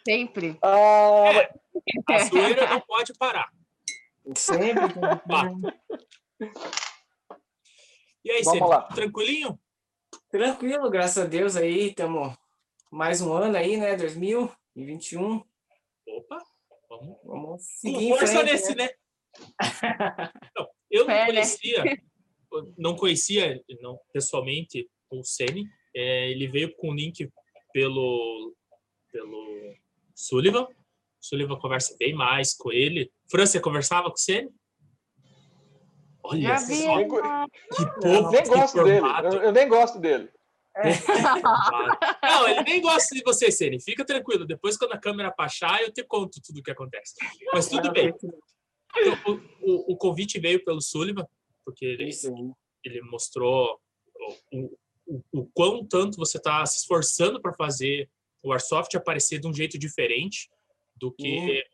[0.06, 0.58] Sempre.
[0.62, 1.48] Ah,
[2.10, 3.50] A zoeira não pode parar.
[4.36, 4.82] Sempre.
[8.24, 8.82] E aí, Vamos você lá.
[8.88, 9.58] tranquilinho?
[10.30, 11.88] Tranquilo, graças a Deus aí.
[11.88, 12.36] Estamos
[12.90, 13.96] mais um ano aí, né?
[13.96, 15.42] 2021.
[16.06, 16.38] Opa,
[16.88, 18.84] vamos Vamos com seguir em força frente, nesse, né?
[18.84, 20.30] né?
[20.56, 21.26] Não, eu não É, né?
[21.26, 21.96] conhecia, eu
[22.76, 25.64] não conhecia não, pessoalmente o Sene.
[25.94, 27.28] É, ele veio com o link
[27.72, 28.54] pelo,
[29.12, 29.74] pelo
[30.14, 30.62] Sullivan.
[30.64, 30.68] O
[31.20, 34.48] Sullivan conversa bem mais com ele, Fran, você conversava com o Ceni?
[36.22, 39.06] Olha só, que Eu povo nem gosto dele.
[39.24, 40.28] Eu, eu nem gosto dele.
[42.22, 43.80] Não, ele nem gosta de você, Ceni.
[43.82, 44.46] Fica tranquilo.
[44.46, 47.14] Depois, quando a câmera baixar, eu te conto tudo o que acontece.
[47.52, 48.12] Mas tudo bem.
[49.26, 49.32] O,
[49.62, 51.26] o- o convite veio pelo Sullivan,
[51.70, 52.52] porque ele, aí.
[52.84, 53.80] ele mostrou
[54.52, 58.10] o, o, o quão tanto você está se esforçando para fazer
[58.42, 60.50] o Airsoft aparecer de um jeito diferente
[60.96, 61.64] do que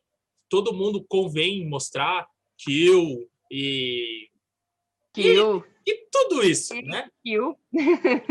[0.49, 2.29] todo mundo convém mostrar,
[2.59, 4.29] kill e,
[5.15, 7.09] Kill, e tudo isso, né?
[7.25, 7.59] kill.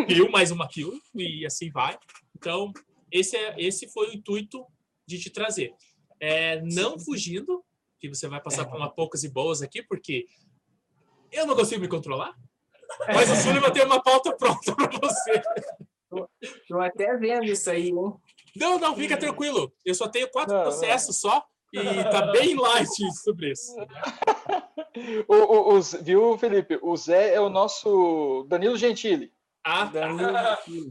[0.07, 1.97] Kill, mais uma kill e assim vai.
[2.36, 2.72] Então,
[3.11, 4.63] esse, é, esse foi o intuito
[5.07, 5.74] de te trazer.
[6.20, 7.66] É, não fugindo,
[7.99, 10.28] que você vai passar por uma poucas e boas aqui, porque
[11.36, 12.33] eu não consigo me controlar.
[13.07, 15.41] Mas o Sullivan tem uma pauta pronta para você.
[16.67, 18.13] Tô até vendo isso aí, hein?
[18.55, 19.71] Não, não, fica tranquilo.
[19.86, 20.69] Eu só tenho quatro Não, não.
[20.69, 22.88] processos só e tá bem light
[23.23, 23.75] sobre isso.
[25.27, 26.79] O, o- o viu, Felipe?
[26.81, 29.31] O Zé é o nosso Danilo Gentili.
[29.63, 30.88] Ah, Danilo aqui.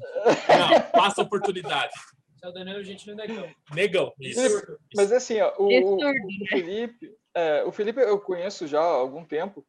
[0.48, 1.92] não, passa a oportunidade.
[2.38, 3.48] Seu Danilo Gentili Negão.
[3.72, 4.66] Negão, isso.
[4.94, 9.24] Mas assim, ó, o, o- o Felipe, é, o Felipe eu conheço já há algum
[9.24, 9.64] tempo,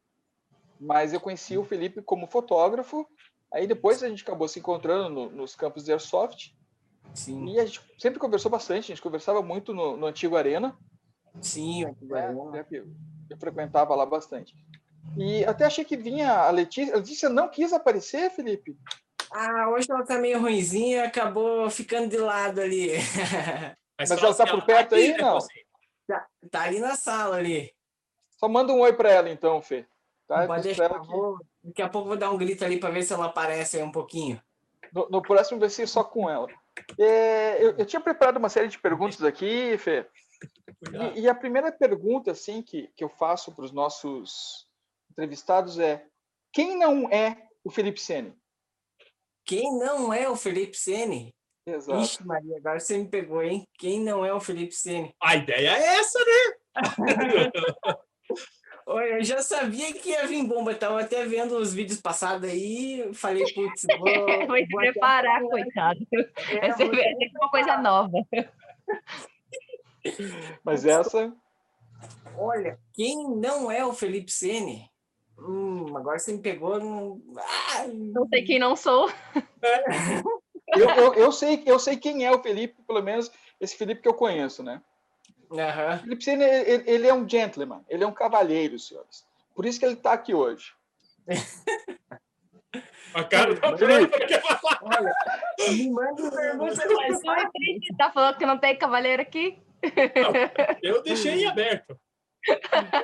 [0.80, 3.06] mas eu conheci o Felipe como fotógrafo.
[3.52, 6.52] Aí depois a gente acabou se encontrando no- nos campos de Airsoft
[7.14, 8.84] Sim, e a gente sempre conversou bastante.
[8.92, 10.76] A gente conversava muito no, no antigo Arena.
[11.40, 12.32] sim, aqui né?
[12.32, 12.64] vai.
[12.70, 12.88] Eu,
[13.30, 14.54] eu frequentava lá bastante.
[15.16, 16.94] E até achei que vinha a Letícia.
[16.94, 18.76] A Letícia não quis aparecer, Felipe.
[19.32, 22.90] Ah, hoje ela tá meio ruinzinha, acabou ficando de lado ali.
[23.98, 25.34] Mas fala ela tá por perto aqui, aí, né, não?
[25.40, 25.66] você?
[26.50, 27.74] tá ali na sala ali.
[28.38, 29.86] Só manda um oi para ela, então, Fê.
[30.26, 30.46] Tá?
[30.46, 30.88] Pode deixar.
[31.00, 33.26] que vou- daqui a pouco eu vou dar um grito ali para ver se ela
[33.26, 34.40] aparece aí um pouquinho.
[34.92, 36.48] no, no próximo vai ser só com ela.
[36.98, 40.06] É, eu, eu tinha preparado uma série de perguntas aqui, Fê.
[41.14, 44.68] E, e a primeira pergunta assim que, que eu faço para os nossos
[45.10, 46.04] entrevistados é:
[46.52, 48.34] quem não é o Felipe Sene?
[49.44, 51.34] Quem não é o Felipe Sene?
[51.64, 52.00] Exato.
[52.00, 53.66] Ixi, Maria, agora você me pegou, hein?
[53.78, 55.14] Quem não é o Felipe Sene?
[55.20, 56.56] A ideia é essa, né?
[58.88, 63.10] Olha, eu já sabia que ia vir bomba, tava até vendo os vídeos passados aí,
[63.14, 65.98] falei, putz, vou, Foi se vou até- preparar, coitado.
[66.12, 68.12] é, vou- ser uma coisa nova.
[70.64, 71.32] Mas essa,
[72.38, 74.88] Olha, quem não é o Felipe Sene?
[75.38, 76.78] Hum, agora você me pegou.
[76.78, 79.10] num- Ah, Não sei quem não sou.
[80.68, 83.30] eu, eu, eu sei, eu sei quem é o Felipe, pelo menos
[83.60, 84.80] esse Felipe que eu conheço, né?
[85.52, 85.96] Aham.
[85.96, 89.24] O Felipe Sene, ele, ele é um gentleman, ele é um cavalheiro, senhores.
[89.54, 90.72] Por isso que ele está aqui hoje.
[93.14, 94.14] A cara da Felipe.
[94.82, 95.14] Olha,
[95.70, 96.74] me manda pergunta.
[97.96, 99.58] Tá falando que não tem cavaleiro aqui?
[100.82, 101.98] Eu deixei em aberto.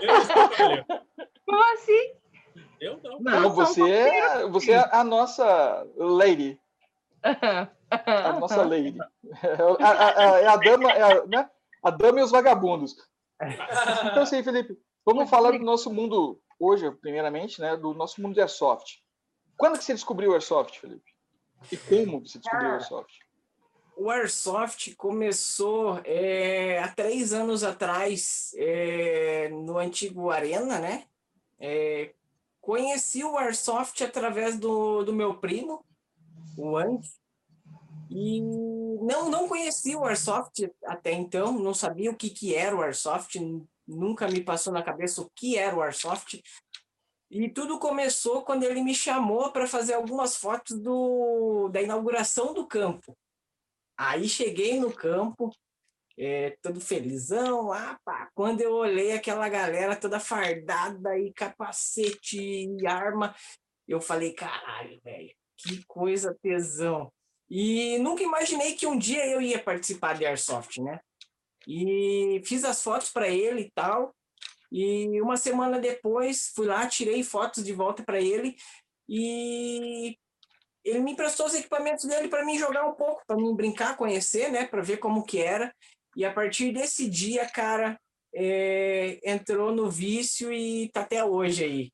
[0.00, 0.84] Eu não sou cavaleiro.
[1.46, 2.12] Como assim?
[2.80, 3.20] Eu não.
[3.20, 6.60] Não, você é, você é a nossa lady.
[7.22, 8.98] A nossa lady.
[9.42, 11.48] É a, a- a- é a dama, é a, né?
[11.82, 12.96] A dama e os vagabundos.
[14.04, 17.76] Então, assim, Felipe, vamos falar do nosso mundo hoje, primeiramente, né?
[17.76, 19.02] Do nosso mundo de Airsoft.
[19.56, 21.12] Quando que você descobriu o Airsoft, Felipe?
[21.70, 23.20] E como você descobriu o Airsoft?
[23.96, 31.06] O Airsoft começou é, há três anos atrás é, no antigo Arena, né?
[31.60, 32.14] É,
[32.60, 35.84] conheci o Airsoft através do, do meu primo,
[36.56, 37.08] o Andy,
[38.14, 42.82] e não, não conhecia o Airsoft até então, não sabia o que, que era o
[42.82, 43.36] Airsoft,
[43.86, 46.42] nunca me passou na cabeça o que era o Airsoft.
[47.30, 52.66] E tudo começou quando ele me chamou para fazer algumas fotos do, da inauguração do
[52.66, 53.16] campo.
[53.96, 55.50] Aí cheguei no campo,
[56.18, 58.30] é, todo felizão lá, pá.
[58.34, 63.34] Quando eu olhei aquela galera toda fardada e capacete e arma,
[63.88, 67.10] eu falei, caralho, velho, que coisa tesão.
[67.54, 70.98] E nunca imaginei que um dia eu ia participar de Airsoft, né?
[71.68, 74.16] E fiz as fotos para ele e tal.
[74.72, 78.56] E uma semana depois fui lá, tirei fotos de volta para ele
[79.06, 80.16] e
[80.82, 84.50] ele me emprestou os equipamentos dele para mim jogar um pouco, para mim brincar, conhecer,
[84.50, 85.74] né, para ver como que era.
[86.16, 88.00] E a partir desse dia, cara,
[88.34, 91.92] é, entrou no vício e tá até hoje aí.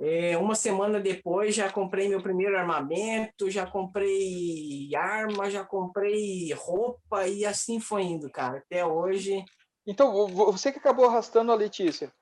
[0.00, 7.26] É, uma semana depois já comprei meu primeiro armamento, já comprei arma, já comprei roupa
[7.28, 8.58] e assim foi indo, cara.
[8.58, 9.44] Até hoje
[9.86, 12.12] Então, vo- vo- você que acabou arrastando a Letícia.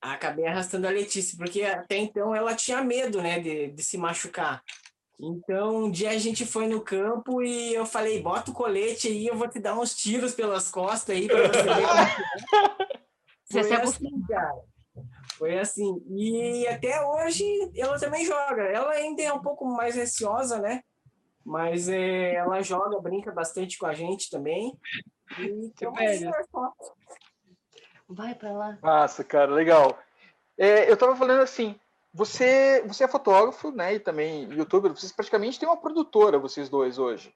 [0.00, 4.62] acabei arrastando a Letícia, porque até então ela tinha medo, né, de, de se machucar.
[5.18, 9.26] Então, um dia a gente foi no campo e eu falei, bota o colete aí,
[9.26, 12.16] eu vou te dar uns tiros pelas costas aí para você ver como é.
[13.48, 14.10] Você se acostuma.
[14.10, 14.75] assim, cara.
[15.38, 16.02] Foi assim.
[16.08, 17.44] E até hoje
[17.76, 18.62] ela também joga.
[18.62, 20.82] Ela ainda é um pouco mais receosa, né?
[21.44, 24.78] Mas é, ela joga, brinca bastante com a gente também.
[25.38, 25.72] E.
[25.98, 26.76] Airsoft.
[28.08, 28.78] Vai pra lá.
[28.82, 29.98] Massa, cara, legal.
[30.56, 31.78] É, eu tava falando assim,
[32.14, 36.98] você, você é fotógrafo, né, e também youtuber, vocês praticamente têm uma produtora, vocês dois,
[36.98, 37.34] hoje.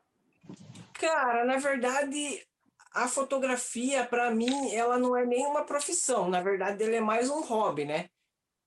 [0.94, 2.46] Cara, na verdade,
[2.92, 6.28] a fotografia, para mim, ela não é nem uma profissão.
[6.28, 8.08] Na verdade, ela é mais um hobby, né?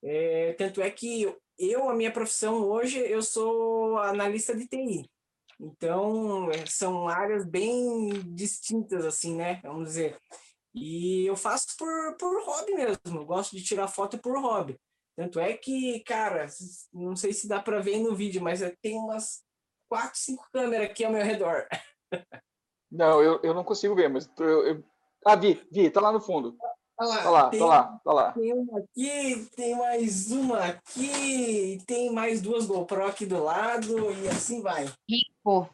[0.02, 5.10] É, tanto é que eu, a minha profissão hoje, eu sou analista de TI.
[5.60, 9.60] Então, é, são áreas bem distintas, assim, né?
[9.62, 10.18] Vamos dizer.
[10.74, 13.20] E eu faço por, por hobby mesmo.
[13.20, 14.78] Eu gosto de tirar foto por hobby.
[15.16, 16.46] Tanto é que, cara,
[16.92, 19.44] não sei se dá para ver no vídeo, mas tenho umas
[19.88, 21.68] quatro, cinco câmeras aqui ao meu redor.
[22.90, 24.84] Não, eu, eu não consigo ver, mas eu, eu-
[25.26, 26.56] Ah, vi, vi, tá lá no fundo.
[26.96, 28.32] Olha Tá lá, tem, tá lá, tá lá.
[28.32, 34.28] Tem uma aqui, tem mais uma aqui, tem mais duas GoPro aqui do lado e
[34.28, 34.86] assim vai.
[35.42, 35.66] Pô.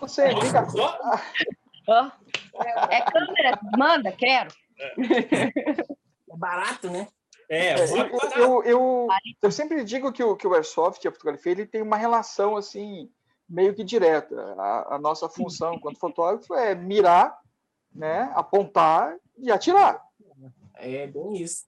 [0.00, 0.68] Você, vem cá.
[0.68, 0.98] Só-
[1.88, 2.10] Ó.
[2.90, 4.50] É câmera, manda, quero.
[6.30, 7.08] É barato, né?
[7.50, 9.08] É, É, eu, eu, eu,
[9.42, 12.56] eu sempre digo que o, que o Airsoft e a fotografia ele tem uma relação
[12.56, 13.10] assim
[13.48, 14.36] meio que direta.
[14.58, 17.38] A, a nossa função enquanto fotógrafo é mirar,
[17.94, 20.02] né, apontar e atirar.
[20.74, 21.64] É bem isso.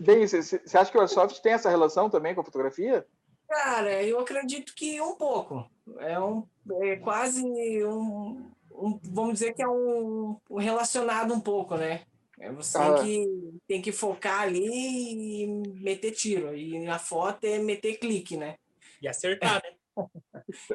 [0.00, 3.06] Bem, você você acha que o Airsoft tem essa relação também com a fotografia?
[3.48, 5.64] Cara, eu acredito que um pouco.
[5.98, 6.44] É um
[6.82, 7.42] é quase
[7.84, 12.02] um, um- vamos dizer que é um, um relacionado um pouco, né?
[12.38, 12.94] É, Você Ah.
[12.96, 15.46] tem, que, tem que focar ali e
[15.80, 16.54] meter tiro.
[16.54, 18.56] E na foto é meter clique, né?
[19.00, 19.70] E acertar, né?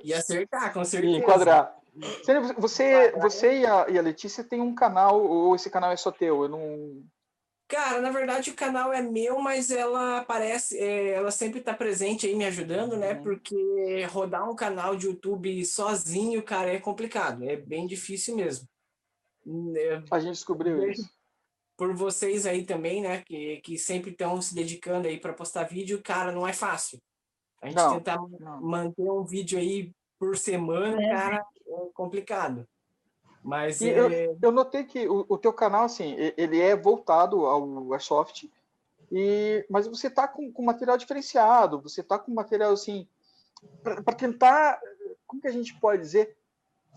[0.04, 1.18] E acertar, com E certeza.
[1.18, 1.78] enquadrar.
[2.24, 5.98] Sênia, Você, você e a, e a Letícia têm um canal, ou esse canal é
[5.98, 6.44] só teu?
[6.44, 7.04] Eu não.
[7.68, 12.28] Cara, na verdade o canal é meu, mas ela aparece, é, ela sempre está presente
[12.28, 13.14] aí me ajudando, né?
[13.14, 13.24] Uhum.
[13.24, 18.68] Porque rodar um canal de YouTube sozinho, cara, é complicado, é bem difícil mesmo.
[19.76, 20.92] É, A gente descobriu Bem.
[20.92, 21.10] isso.
[21.78, 23.24] Por vocês aí também, né?
[23.26, 27.00] Que, que sempre estão se dedicando aí para postar vídeo, cara, não é fácil.
[27.62, 28.62] A gente Não, tentar não.
[28.62, 32.68] manter um vídeo aí por semana, cara, é complicado.
[33.44, 37.92] Mas E é, Eu notei que o, o teu canal, assim, ele é voltado ao
[37.94, 38.50] Airsoft,
[39.12, 43.08] e, mas você tá com, com material diferenciado, você tá com material, assim,
[43.84, 44.80] para tentar,
[45.28, 46.38] como que a gente pode dizer,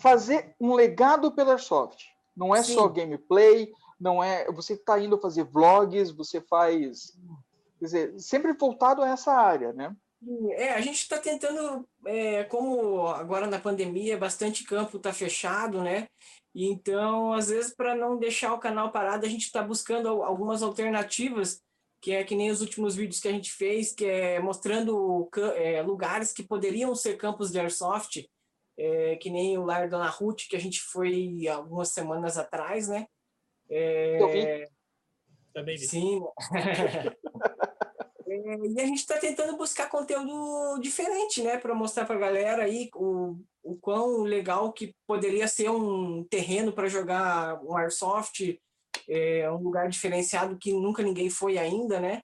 [0.00, 2.06] fazer um legado pelo Airsoft.
[2.36, 2.94] Não é só Sim.
[2.94, 7.16] gameplay, não é, você tá indo fazer vlogs, você faz,
[7.78, 9.94] quer dizer, sempre voltado a essa área, né?
[10.52, 16.06] É, a gente está tentando, é, como agora na pandemia, bastante campo está fechado, né?
[16.54, 20.62] Então, às vezes, para não deixar o canal parado, a gente está buscando al- algumas
[20.62, 21.60] alternativas,
[22.00, 25.82] que é que nem os últimos vídeos que a gente fez, que é mostrando é,
[25.82, 28.24] lugares que poderiam ser campos de airsoft,
[28.78, 33.06] é, que nem o Lar Dona Ruth, que a gente foi algumas semanas atrás, né?
[33.68, 34.68] É, Eu vi.
[35.52, 35.86] Também vi.
[35.86, 36.20] Sim.
[38.34, 42.64] É, e a gente está tentando buscar conteúdo diferente, né, para mostrar para a galera
[42.64, 48.60] aí o, o quão legal que poderia ser um terreno para jogar um airsoft,
[49.08, 52.22] é, um lugar diferenciado que nunca ninguém foi ainda, né?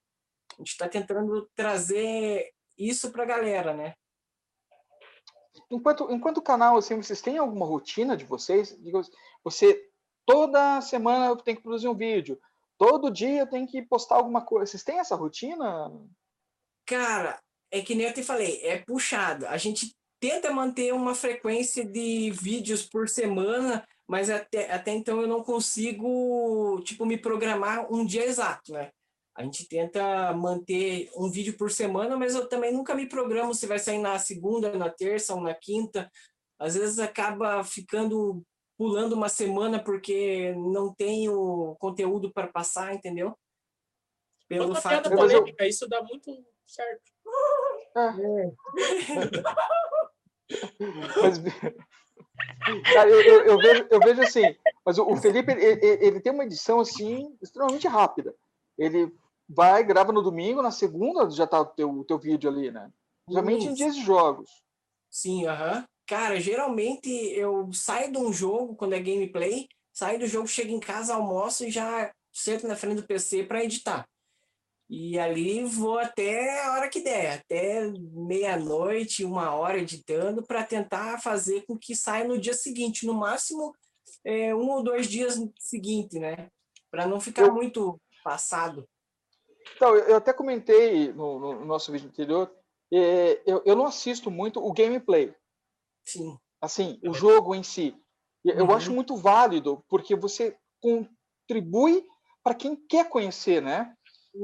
[0.55, 3.95] A gente está tentando trazer isso para a galera, né?
[5.71, 8.77] Enquanto, enquanto canal, assim, vocês têm alguma rotina de vocês?
[9.45, 9.89] Você
[10.27, 12.41] toda semana tem que produzir um vídeo,
[12.81, 14.71] todo dia tem que postar alguma coisa.
[14.71, 15.93] Vocês têm essa rotina?
[16.87, 17.39] Cara,
[17.71, 19.47] é que nem eu te falei, é puxado.
[19.49, 25.29] A gente tenta manter uma frequência de vídeos por semana, mas até, até então eu
[25.29, 28.91] não consigo, tipo, me programar um dia exato, né?
[29.37, 33.67] A gente tenta manter um vídeo por semana, mas eu também nunca me programo se
[33.67, 36.11] vai sair na segunda, na terça ou na quinta.
[36.59, 38.43] Às vezes acaba ficando
[38.81, 43.37] pulando uma semana porque não tenho conteúdo para passar, entendeu?
[44.49, 47.13] Pelo Outra fato piada Mas eu- polêmica, isso dá muito certo.
[51.23, 51.39] Mas,
[52.95, 56.33] cara, eu, eu- eu vejo, eu vejo assim, mas o, o Felipe, ele, ele- tem
[56.33, 58.35] uma edição, assim, extremamente rápida.
[58.79, 59.15] Ele
[59.47, 62.91] vai, grava no domingo, na segunda já tá o teu, o teu vídeo ali, né?
[63.29, 64.51] Geralmente em dias de jogos.
[65.11, 65.87] Sim, aham.
[66.11, 70.81] Cara, geralmente eu saio de um jogo quando é gameplay, saio do jogo, chego em
[70.81, 74.05] casa, almoço e já sento na frente do PC para editar.
[74.89, 81.23] E ali vou até a hora que der, até meia-noite, uma hora editando, para tentar
[81.23, 83.73] fazer com que saia no dia seguinte, no máximo
[84.25, 86.49] é, um ou dois dias seguinte, né?
[86.91, 88.85] para não ficar Eu- muito passado.
[89.77, 92.53] Então, eu até comentei no, no nosso vídeo anterior,
[92.93, 95.33] é, eu, eu não assisto muito o gameplay,
[96.13, 96.37] Sim.
[96.61, 97.97] assim, o jogo em si.
[98.45, 98.73] Eu Uhum.
[98.75, 102.05] acho muito válido, porque você contribui
[102.43, 103.95] para quem quer conhecer, né?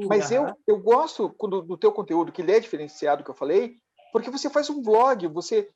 [0.09, 3.77] Mas eu, eu gosto quando, do teu conteúdo, que ele é diferenciado, que eu falei,
[4.13, 5.71] porque você faz um vlog, você...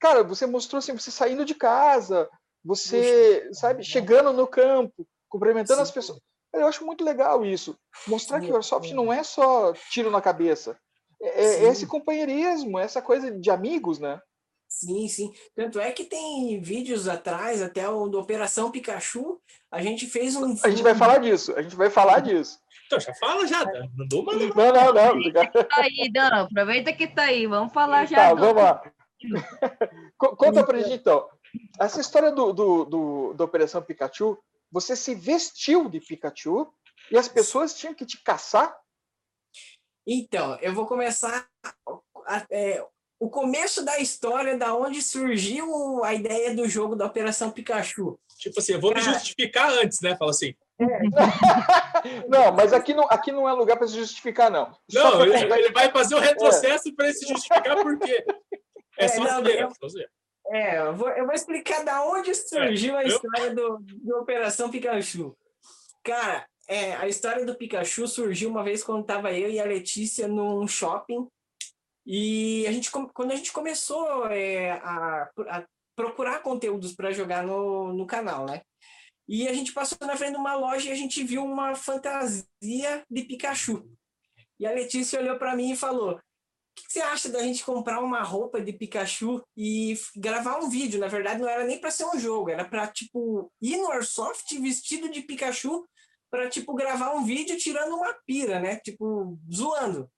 [0.00, 2.28] Cara, você mostrou assim, você saindo de casa,
[2.64, 5.94] você, sabe, chegando no campo, cumprimentando as Sim.
[5.94, 6.20] pessoas.
[6.52, 7.76] Eu acho muito legal isso.
[8.06, 10.78] Mostrar Sim, que o Airsoft não é só tiro na cabeça.
[11.20, 14.20] É, é esse companheirismo, essa coisa de amigos, né?
[14.72, 15.32] Sim, sim.
[15.54, 19.38] Tanto é que tem vídeos atrás, até o do Operação Pikachu,
[19.70, 20.56] a gente fez um.
[20.64, 22.58] A gente vai falar disso, a gente vai falar disso.
[22.86, 23.64] Então, já fala já.
[23.94, 24.32] Não dou uma.
[24.32, 25.10] Não, não, não.
[25.10, 25.52] obrigado.
[25.52, 27.46] Tá aí, não, aproveita que tá aí.
[27.46, 28.16] Vamos falar já.
[28.30, 28.82] Tá, vamos lá.
[30.16, 31.28] Co- Conta pra gente, então.
[31.78, 34.38] Essa história do, do, do- da Operação Pikachu,
[34.70, 36.66] você se vestiu de Pikachu
[37.10, 38.74] e as pessoas tinham que te caçar?
[40.06, 41.46] Então, eu vou começar
[42.50, 42.84] é,
[43.24, 48.18] o começo da história, da onde surgiu a ideia do jogo da Operação Pikachu.
[48.36, 49.12] Tipo assim, eu vou me Cara.
[49.12, 50.16] justificar antes, né?
[50.16, 50.54] Fala assim.
[52.28, 54.72] Não, mas aqui não, aqui não é lugar para se justificar, não.
[54.90, 58.24] Só Não, ele, ele vai fazer o retrocesso para ele se justificar por quê.
[58.98, 60.10] É É, só não, zoeira, eu- só zoeira.
[60.48, 65.36] É, eu vou, eu vou explicar da onde surgiu a história do, do Operação Pikachu.
[66.02, 70.26] Cara, é, a história do Pikachu surgiu uma vez quando tava eu e a Letícia
[70.26, 71.28] num shopping
[72.06, 77.92] e a gente, quando a gente começou é, a, a procurar conteúdos para jogar no,
[77.92, 78.62] no canal, né?
[79.28, 83.04] E a gente passou na frente de uma loja e a gente viu uma fantasia
[83.08, 83.88] de Pikachu.
[84.58, 86.20] E a Letícia olhou para mim e falou: o
[86.74, 90.98] que que você acha da gente comprar uma roupa de Pikachu e gravar um vídeo?
[90.98, 94.58] Na verdade, não era nem para ser um jogo, era para tipo ir no Airsoft
[94.58, 95.86] vestido de Pikachu
[96.30, 98.76] para tipo gravar um vídeo tirando uma pira, né?
[98.76, 100.10] Tipo zoando.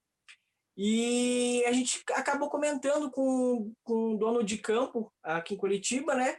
[0.76, 6.36] E a gente acabou comentando com, com dono de campo aqui em Curitiba, né?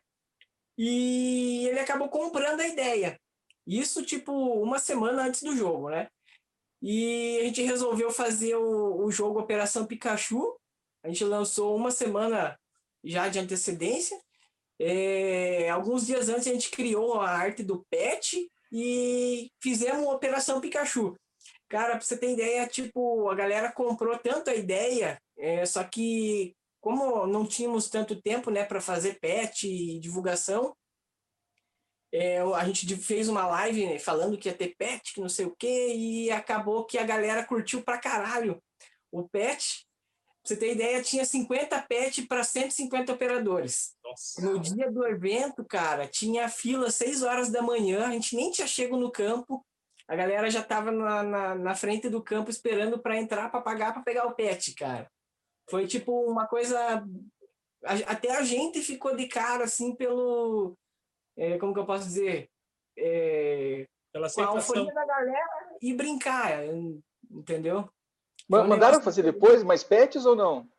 [0.78, 3.20] E ele acabou comprando a ideia.
[3.66, 6.10] Isso tipo uma semana antes do jogo, né?
[6.82, 10.60] E a gente resolveu fazer o, o jogo Operação Pikachu.
[11.02, 12.60] A gente lançou uma semana
[13.04, 14.20] já de antecedência.
[14.78, 21.16] É, alguns dias antes a gente criou a arte do pet e fizemos Operação Pikachu.
[21.76, 26.56] Cara, pra você ter ideia, tipo, a galera comprou tanto a ideia, é, só que
[26.80, 30.74] como não tínhamos tanto tempo, né, para fazer pet e divulgação,
[32.14, 35.48] é, a gente fez uma live né, falando que ia ter pet, que não sei
[35.48, 38.64] o quê, e acabou que a galera curtiu pra caralho
[39.12, 39.86] o pet.
[40.16, 43.98] Pra você ter ideia, tinha 50 pet para 150 operadores.
[44.02, 44.42] Nossa.
[44.42, 48.66] No dia do evento, cara, tinha fila 6 horas da manhã, a gente nem tinha
[48.66, 49.62] chego no campo,
[50.08, 53.93] a galera já tava na, na, na frente do campo esperando para entrar para pagar
[53.93, 55.10] para pegar o pet, cara.
[55.70, 56.78] Foi tipo uma coisa.
[57.84, 60.74] a- Até a gente ficou de cara, assim, pelo.
[61.38, 62.49] é, como que eu posso dizer?
[62.97, 66.64] É, Pela com a euforia da galera e brincar,
[67.30, 67.80] entendeu?
[68.49, 70.70] Um Mandaram negócio- fazer depois mais pets ou não?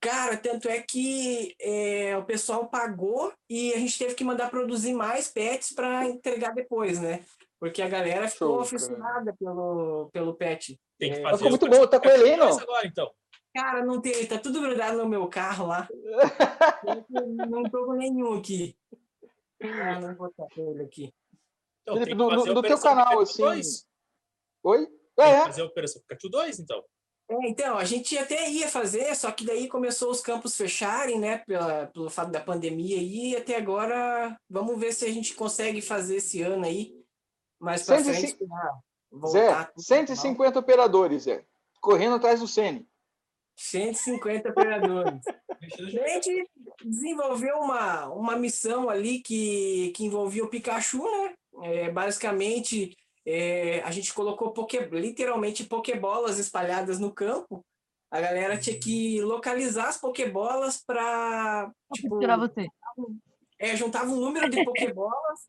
[0.00, 4.92] Cara, tanto é que é, o pessoal pagou e a gente teve que mandar produzir
[4.94, 7.24] mais pets para entregar depois, né?
[7.60, 8.66] Porque a galera ficou Show, cara.
[8.66, 10.78] aficionada pelo, pelo pet.
[10.98, 11.36] Tem que É, fazer.
[11.38, 12.58] ficou muito o bom, tá com ele aí, não?
[12.58, 13.10] Agora, então.
[13.54, 15.88] Cara, não tem, tá tudo grudado no meu carro lá.
[17.48, 18.76] não tô com nenhum aqui.
[19.62, 21.12] Ah, não vou botar ele aqui.
[21.82, 23.86] Então, Felipe, tem no- no- teu Operação canal, assim, 2.
[24.62, 24.86] Oi?
[25.16, 25.44] Tem É, é.
[25.46, 26.84] fazer a Operação Pikachu 2, então.
[27.30, 31.38] É, então, a gente até ia fazer, só que daí começou os campos fecharem, né,
[31.46, 35.82] pela, pelo fato da pandemia aí, e até agora, vamos ver se a gente consegue
[35.82, 36.97] fazer esse ano aí,
[37.60, 38.80] mais 105 frente, pra
[39.28, 39.72] Zé, voltar.
[39.72, 39.72] tudo normal.
[39.78, 41.44] 150 operadores, Zé.
[41.80, 42.86] Correndo atrás do Sene.
[43.56, 45.20] 150 operadores.
[45.60, 46.48] A gente
[46.84, 51.34] desenvolveu uma, uma missão ali que, que envolvia o Pikachu, né?
[51.62, 52.96] É, basicamente,
[53.26, 57.64] é, a gente colocou poké, literalmente pokebolas espalhadas no campo.
[58.10, 62.68] A galera tinha que localizar as pokebolas para tipo, Tirar você.
[63.58, 65.40] É, juntava um número de pokebolas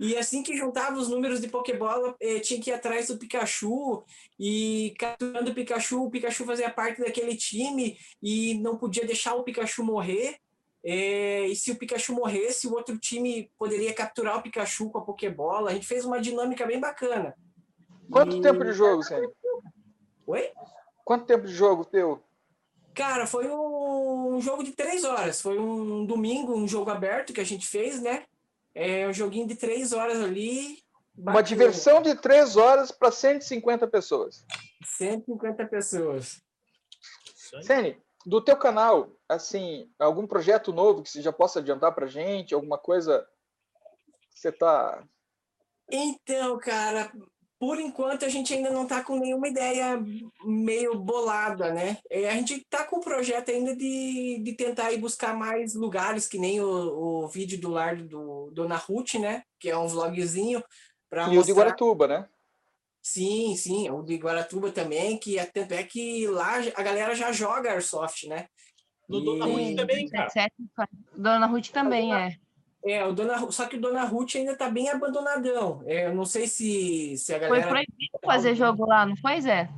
[0.00, 4.02] e assim que juntava os números de pokebola, eh, tinha que ir atrás do Pikachu
[4.38, 9.44] e capturando o Pikachu, o Pikachu fazia parte daquele time e não podia deixar o
[9.44, 10.36] Pikachu morrer.
[10.84, 15.04] Eh, e se o Pikachu morresse, o outro time poderia capturar o Pikachu com a
[15.04, 15.70] pokebola.
[15.70, 17.36] A gente fez uma dinâmica bem bacana.
[18.10, 19.28] Quanto E- tempo de jogo, Sene?
[20.26, 20.50] Oi?
[21.04, 22.20] Quanto tempo de jogo teu?
[22.94, 25.40] Cara, foi um jogo de três horas.
[25.40, 28.24] Foi um domingo, um jogo aberto que a gente fez, né?
[28.74, 30.82] É um joguinho de três horas ali.
[31.16, 31.42] Uma Bacana.
[31.42, 34.44] diversão de três horas para 150 pessoas.
[34.84, 36.42] 150 pessoas.
[37.62, 42.54] Sene, do teu canal, assim, algum projeto novo que você já possa adiantar pra gente?
[42.54, 43.26] Alguma coisa
[44.30, 45.04] que você tá.
[45.90, 47.12] Então, cara,
[47.62, 49.96] por enquanto a gente ainda não tá com nenhuma ideia
[50.44, 51.96] meio bolada, né?
[52.10, 56.26] É, a gente tá com o projeto ainda de, de tentar ir buscar mais lugares,
[56.26, 56.66] que nem o,
[57.22, 59.44] o vídeo do lar do Dona Ruth, né?
[59.60, 60.60] Que é um vlogzinho
[61.08, 61.54] para E o de mostrar.
[61.54, 62.28] Guaratuba, né?
[63.00, 67.30] Sim, sim, o de Guaratuba também, que é, tanto é que lá a galera já
[67.30, 68.48] joga Airsoft, né?
[69.08, 70.28] No Dona E- Ruth também, cara.
[71.16, 72.36] Dona Ruth também é.
[72.84, 75.82] É, o Dona, só que o Dona Ruth ainda tá bem abandonadão.
[75.86, 77.68] É, eu não sei se, se a Foi galera.
[77.68, 79.68] proibido fazer jogo lá, não foi, Zé?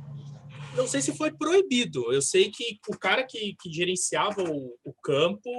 [0.75, 2.11] Não sei se foi proibido.
[2.11, 5.49] Eu sei que o cara que, que gerenciava o, o campo,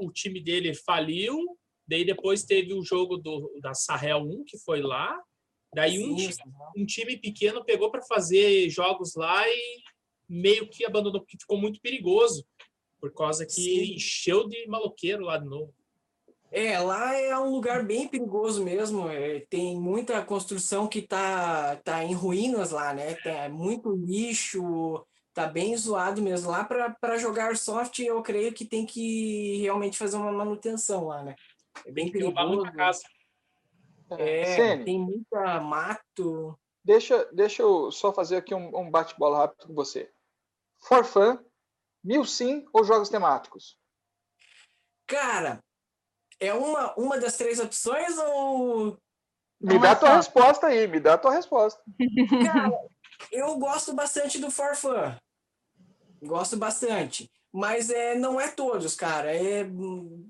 [0.00, 1.36] o time dele faliu.
[1.86, 5.18] Daí depois teve o jogo do, da Sahel 1, que foi lá.
[5.74, 6.36] Daí um, Sim, ti-
[6.76, 9.80] um time pequeno pegou para fazer jogos lá e
[10.28, 12.46] meio que abandonou, porque ficou muito perigoso.
[13.00, 13.94] Por causa que Sim.
[13.94, 15.74] encheu de maloqueiro lá de novo.
[16.54, 19.08] É, lá é um lugar bem perigoso mesmo.
[19.08, 23.14] é, tem muita construção que tá, tá em ruínas lá, né?
[23.14, 26.50] Tem muito lixo, tá bem zoado mesmo.
[26.50, 31.34] Lá para jogar soft, eu creio que tem que realmente fazer uma manutenção lá, né?
[31.86, 32.70] É bem perigoso.
[32.72, 33.02] casa.
[34.18, 36.54] É, Sene, tem muita mato.
[36.84, 40.12] deixa, deixa eu só fazer aqui um, um bate-bola rápido com você.
[40.82, 41.38] For fun,
[42.04, 43.78] mil sim ou jogos temáticos?
[45.06, 45.64] Cara,
[46.42, 48.98] é uma, uma das três opções ou
[49.60, 51.80] Me dá a tua resposta aí, me dá a tua resposta.
[52.44, 52.72] Cara,
[53.30, 55.16] eu gosto bastante do Forfã.
[56.20, 57.30] Gosto bastante.
[57.52, 59.32] Mas é, não é todos, cara.
[59.32, 60.28] É, hum,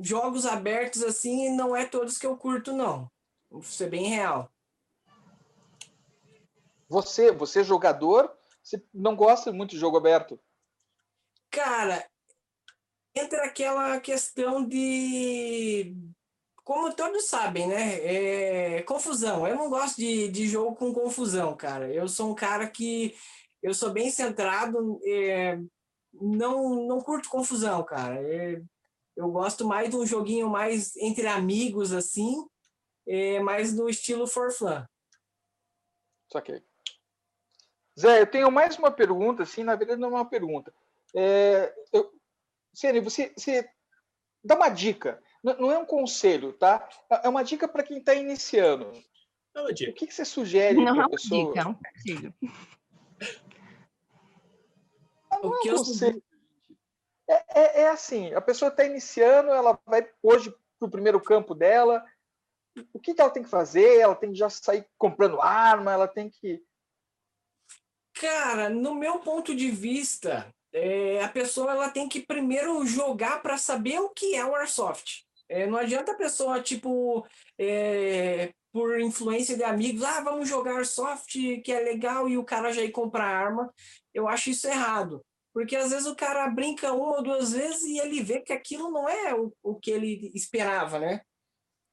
[0.00, 3.08] jogos abertos assim, não é todos que eu curto, não.
[3.48, 4.50] Vou ser bem real.
[6.88, 10.40] Você, você jogador, você não gosta muito de jogo aberto?
[11.50, 12.04] Cara,
[13.14, 15.94] entra aquela questão de.
[16.64, 17.98] Como todos sabem, né?
[18.76, 19.46] É confusão.
[19.46, 21.92] Eu não gosto de, de jogo com confusão, cara.
[21.92, 23.16] Eu sou um cara que.
[23.62, 25.00] Eu sou bem centrado.
[25.04, 25.58] é,
[26.12, 28.20] não, não curto confusão, cara.
[28.22, 28.60] É,
[29.16, 32.46] eu gosto mais de um joguinho mais entre amigos, assim,
[33.06, 34.84] é, mais no estilo for fun.
[36.30, 36.62] Saquei.
[37.98, 40.72] Zé, eu tenho mais uma pergunta, assim, na verdade não é uma pergunta.
[41.14, 42.10] É, eu,
[42.72, 43.68] Sene, você, você
[44.44, 46.88] dá uma dica, não, é um conselho, tá?
[47.22, 48.90] É uma dica para quem está iniciando.
[49.54, 49.92] Não, O Edir.
[49.94, 51.48] que, que você sugere Não é para a uma pessoa?
[51.52, 52.34] dica, é um conselho.
[55.30, 56.22] Não O é que um eu conselho.
[57.28, 61.54] É, é- é assim, a pessoa está iniciando, ela vai hoje para o primeiro campo
[61.54, 62.04] dela.
[62.92, 63.98] O que, que ela tem que fazer?
[64.00, 66.62] Ela tem que já sair comprando arma, ela tem que.
[68.14, 73.58] Cara, no meu ponto de vista, é, a pessoa ela tem que primeiro jogar para
[73.58, 75.24] saber o que é o Airsoft.
[75.48, 77.26] É, não adianta a pessoa, tipo,
[77.58, 82.72] é, por influência de amigos, ah, vamos jogar Airsoft, que é legal, e o cara
[82.72, 83.72] já ir comprar arma.
[84.14, 85.22] Eu acho isso errado.
[85.52, 88.90] Porque às vezes o cara brinca uma ou duas vezes e ele vê que aquilo
[88.90, 91.20] não é o, o que ele esperava, né?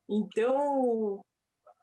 [0.08, 1.22] Então,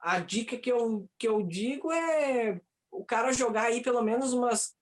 [0.00, 2.60] a dica que eu, que eu digo é
[2.90, 4.74] o cara jogar aí pelo menos umas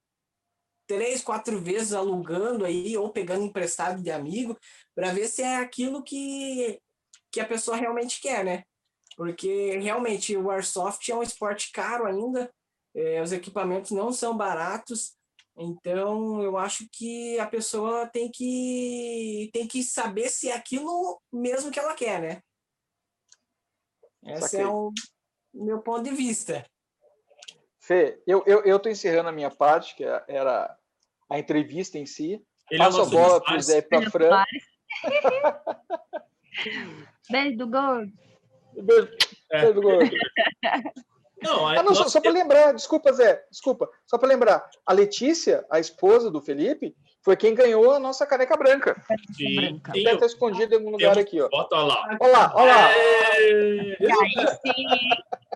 [0.87, 4.57] três, quatro vezes alugando aí ou pegando emprestado de amigo
[4.93, 6.79] para ver se é aquilo que,
[7.31, 8.63] que a pessoa realmente quer, né?
[9.15, 12.51] Porque realmente o Airsoft é um esporte caro ainda,
[12.93, 15.15] é, os equipamentos não são baratos,
[15.57, 21.71] então eu acho que a pessoa tem que, tem que saber se é aquilo mesmo
[21.71, 22.41] que ela quer, né?
[24.25, 24.61] Esse Saquei.
[24.61, 24.91] é o
[25.53, 26.65] meu ponto de vista.
[27.85, 30.75] Fê, eu estou eu, tô encerrando a minha parte, que era
[31.29, 32.43] a entrevista em si.
[32.71, 33.61] Ele é Passo a nosso bola para o.
[33.61, 34.43] Zé e para a Fran.
[37.29, 38.11] Beijo do gordo.
[38.73, 39.09] Beijo,
[39.51, 39.61] É.
[39.61, 40.15] beijo, gordo.
[41.43, 45.63] Não, Ah, não, só, só para lembrar, desculpa, Zé, desculpa, só para lembrar, a Letícia,
[45.69, 46.95] a esposa do Felipe,
[47.25, 48.95] foi quem ganhou a nossa caneca branca.
[49.35, 51.49] Sim, sim, Deve estar escondida em algum lugar temos aqui, ó.
[51.51, 52.17] Olha lá.
[52.21, 52.91] Olha lá, olha lá.
[52.91, 53.97] É,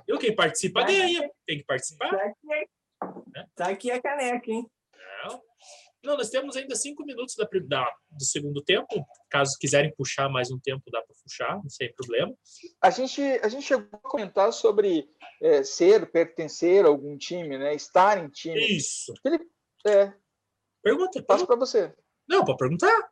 [0.07, 1.29] Eu, quem participa ganha.
[1.45, 2.09] Tem que participar.
[2.09, 2.69] Tá aqui,
[3.55, 4.65] tá aqui a caneca, hein?
[5.23, 5.41] Não.
[6.01, 9.05] Não, nós temos ainda cinco minutos da, da- do segundo tempo.
[9.29, 12.33] Caso quiserem puxar mais um tempo, dá para puxar, não sem problema.
[12.81, 15.07] A gente, a gente chegou a comentar sobre
[15.41, 17.75] é, ser, pertencer a algum time, né?
[17.75, 18.59] Estar em time.
[18.59, 19.13] Isso.
[19.85, 20.11] É,
[20.81, 21.22] Pergunta.
[21.23, 21.47] passo pergunta.
[21.47, 21.93] para você.
[22.27, 23.10] Não, para perguntar.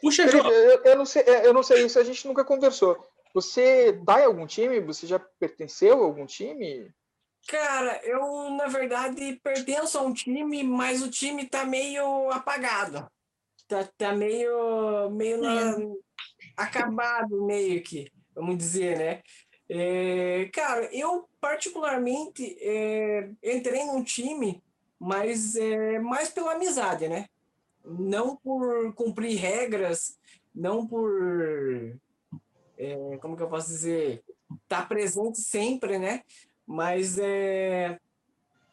[0.00, 0.52] Puxa, Felipe, João.
[0.52, 2.96] eu, eu não sei, é, eu não sei isso, a gente nunca conversou.
[3.34, 4.80] Você tá em algum time?
[4.80, 6.90] Você já pertenceu a algum time?
[7.48, 13.10] Cara, eu, na verdade, pertenço a um time, mas o time tá meio apagado.
[13.66, 15.76] Tá, tá meio, meio na-
[16.56, 19.22] acabado, meio que, vamos dizer, né?
[19.70, 24.62] É, cara, eu particularmente é, entrei num time,
[24.98, 27.26] mas é, mais pela amizade, né?
[27.84, 30.18] Não por cumprir regras,
[30.54, 31.98] não por,
[32.76, 34.24] é, como que eu posso dizer,
[34.62, 36.22] estar presente sempre, né?
[36.66, 37.98] Mas é,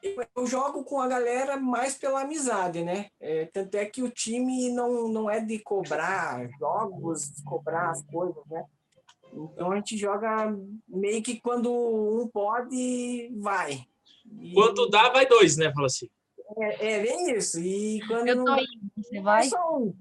[0.01, 3.09] eu, eu jogo com a galera mais pela amizade, né?
[3.19, 8.43] É, tanto é que o time não, não é de cobrar jogos, cobrar as coisas,
[8.47, 8.65] né?
[9.33, 10.55] Então a gente joga
[10.87, 13.85] meio que quando um pode, vai.
[14.41, 15.71] E Quando dá, vai dois, né?
[15.73, 16.09] Fala assim.
[16.59, 17.59] É, é bem isso.
[17.59, 19.43] E quando Eu não tô dá, indo, você é vai?
[19.45, 19.95] só um.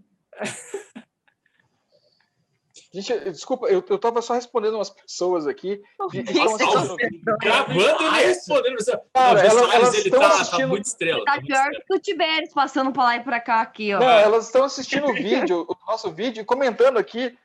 [2.92, 5.80] Gente, eu- desculpa, eu, eu tava só respondendo umas pessoas aqui.
[6.10, 6.96] que estão Você assistindo-
[7.40, 8.76] Gravando ele respondendo.
[9.12, 11.24] Cara, Não, elas- estão tá, tá assistindo- muito estrela.
[11.24, 11.84] Tá tá muito pior estrela.
[11.88, 13.98] que o Tibério passando pra lá e pra cá aqui, ó.
[13.98, 17.36] Não, elas estão assistindo o vídeo, o nosso vídeo, e comentando aqui.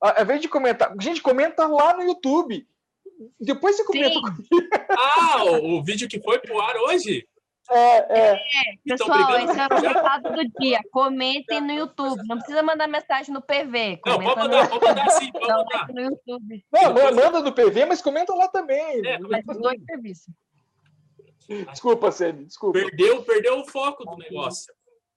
[0.00, 2.66] Ao invés de comentar, gente, comenta lá no YouTube.
[3.40, 4.20] Depois você comenta.
[4.90, 7.26] Ah, o, o vídeo que foi pro ar hoje?
[7.70, 8.38] É, é.
[8.86, 9.52] Então, Pessoal, brigando.
[9.52, 10.80] esse é o recado do dia.
[10.90, 12.22] Comentem no YouTube.
[12.26, 14.00] Não precisa mandar mensagem no PV.
[14.06, 15.88] Não, Comenta pode mandar, no, pode mandar sim, pode um mandar.
[15.92, 16.64] no YouTube.
[16.72, 19.06] Não, ma- manda no PV, mas comenta lá também.
[19.06, 20.32] É, Mas dois serviços.
[21.70, 22.78] Desculpa, Ceni, desculpa.
[22.78, 24.72] Perdeu, perdeu o foco do negócio.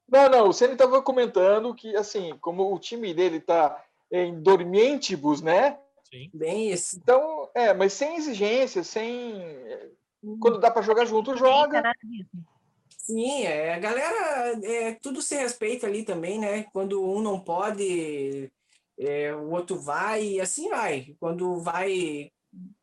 [0.08, 5.40] Não, não, o Ceni estava comentando que, assim, como o time dele está em dormientibus,
[5.42, 5.78] né?
[6.12, 6.30] Sim.
[6.34, 6.98] Bem isso.
[7.02, 9.42] Então, é, mas sem exigência, sem.
[10.40, 11.82] Quando dá para jogar junto, joga.
[12.98, 16.64] Sim, é, a galera, é, tudo se respeita ali também, né?
[16.64, 18.52] Quando um não pode,
[18.98, 21.16] é, o outro vai, e assim vai.
[21.18, 22.30] Quando vai.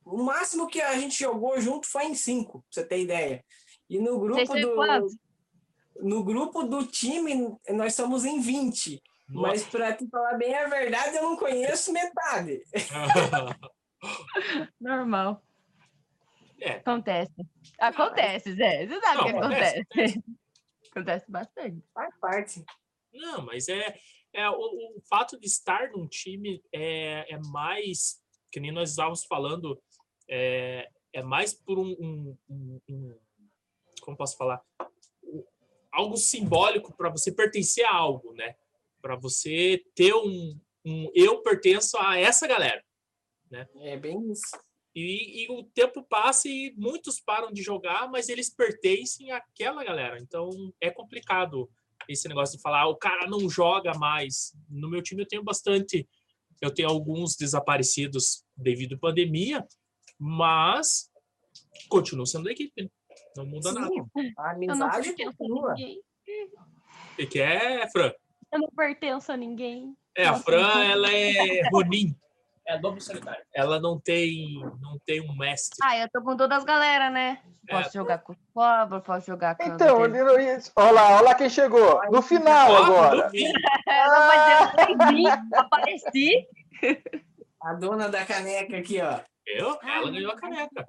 [0.04, 3.46] O máximo que a gente jogou junto foi em cinco, pra você ter ideia.
[3.88, 4.76] E no grupo do.
[4.76, 5.16] quantos?
[6.02, 9.02] No grupo do time, nós somos em 20.
[9.30, 12.62] Mas para te falar bem a verdade, eu não conheço metade.
[14.80, 15.42] Normal.
[16.62, 16.72] É.
[16.78, 17.34] Acontece.
[17.80, 18.88] Acontece, Zé.
[18.88, 19.80] Você sabe o que Não, acontece.
[19.80, 20.24] acontece,
[20.92, 21.84] Acontece bastante.
[21.94, 22.64] Faz parte.
[23.14, 23.96] Não, mas é,
[24.34, 29.24] é o, o fato de estar num time é, é mais, que nem nós estávamos
[29.26, 29.82] falando,
[30.28, 33.20] é, é mais por um, um- um- um-
[34.02, 34.62] como posso falar,
[35.92, 38.56] algo simbólico para você pertencer a algo, né?
[39.02, 42.84] Para você ter um, um eu pertenço a essa galera.
[43.78, 44.58] É bem isso.
[44.96, 50.20] E, e o tempo passa e muitos param de jogar, mas eles pertencem àquela galera.
[50.20, 50.50] Então
[50.82, 51.70] é complicado
[52.08, 54.54] esse negócio de falar, "Ah, o cara não joga mais.
[54.70, 56.08] No meu time eu tenho bastante,
[56.62, 59.66] eu tenho alguns desaparecidos devido à pandemia,
[60.18, 61.10] mas
[61.88, 62.84] continuo sendo da equipe.
[62.84, 62.90] né?
[63.36, 63.88] Não muda nada.
[63.88, 65.76] Sim, a Eu não amizade a continua.
[67.18, 68.12] O que é, Fran?
[68.52, 69.96] Eu não pertenço a ninguém.
[70.18, 71.34] É, a Fran, ela é
[71.72, 72.16] Ronin.
[72.68, 73.44] É lobo solitário.
[73.54, 75.78] Ela não tem, não tem um mestre.
[75.84, 77.42] Ah, eu tô com todas as galera, né?
[77.68, 77.92] Posso É.
[77.94, 81.22] jogar com o Cobra, posso jogar com Então, o ele não ia- olha lá, olha
[81.22, 82.00] lá quem chegou.
[82.12, 83.32] No final agora.
[83.88, 86.48] Ela vai dizer, "Oi, vim, apareci.
[87.62, 89.20] A dona da caneca aqui, ó.
[89.46, 89.78] Eu?
[89.84, 90.86] Ela ganhou a caneca.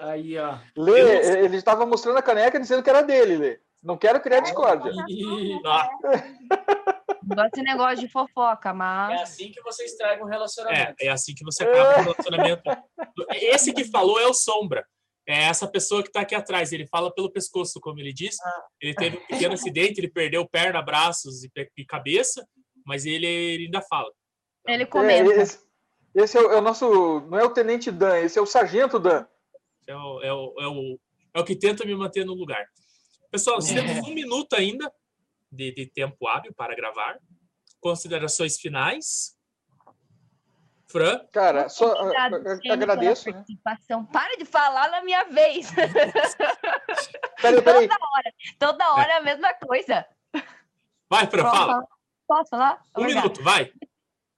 [0.00, 0.58] Aí, ó.
[0.76, 1.00] Lê,
[1.44, 3.60] ele estava mostrando a caneca dizendo que era dele, Lê.
[3.84, 4.90] Não quero criar discórdia.
[5.08, 5.88] Ih, ah,
[7.22, 9.22] Não gosto desse negócio de fofoca, É mas.
[9.22, 10.94] assim que você estraga um relacionamento.
[11.00, 12.62] É, é assim que você acaba o relacionamento.
[13.32, 14.86] Esse que falou é o Sombra.
[15.26, 16.70] É essa pessoa que está aqui atrás.
[16.70, 18.36] Ele fala pelo pescoço, como ele disse.
[18.78, 22.46] Ele teve um pequeno acidente, ele perdeu perna, braços e, e cabeça,
[22.84, 24.12] mas ele, ele ainda fala.
[24.68, 25.32] Ele É, comenta.
[25.32, 25.64] esse
[26.14, 27.20] esse é, o, é o nosso.
[27.22, 29.26] Não é o Tenente Dan, esse é o Sargento Dan.
[29.86, 31.00] É o, é o, é o,
[31.34, 32.64] é o que tenta me manter no lugar.
[33.34, 34.92] Pessoal, nós temos um minuto ainda
[35.50, 37.18] de, de tempo hábil para gravar.
[37.80, 39.36] Considerações finais.
[40.88, 43.28] Fran, Cara, só a- Obrigado, a- Jenny, pela agradeço.
[43.32, 43.44] Né?
[44.12, 45.68] Para de falar na minha vez.
[47.42, 47.88] Peraí, peraí.
[48.56, 50.06] Toda hora é a mesma coisa.
[51.10, 51.72] vai, Fran, Posso fala.
[51.72, 51.86] falar?
[52.28, 52.82] Posso falar?
[52.96, 53.26] Um Obrigada.
[53.26, 53.72] minuto, vai.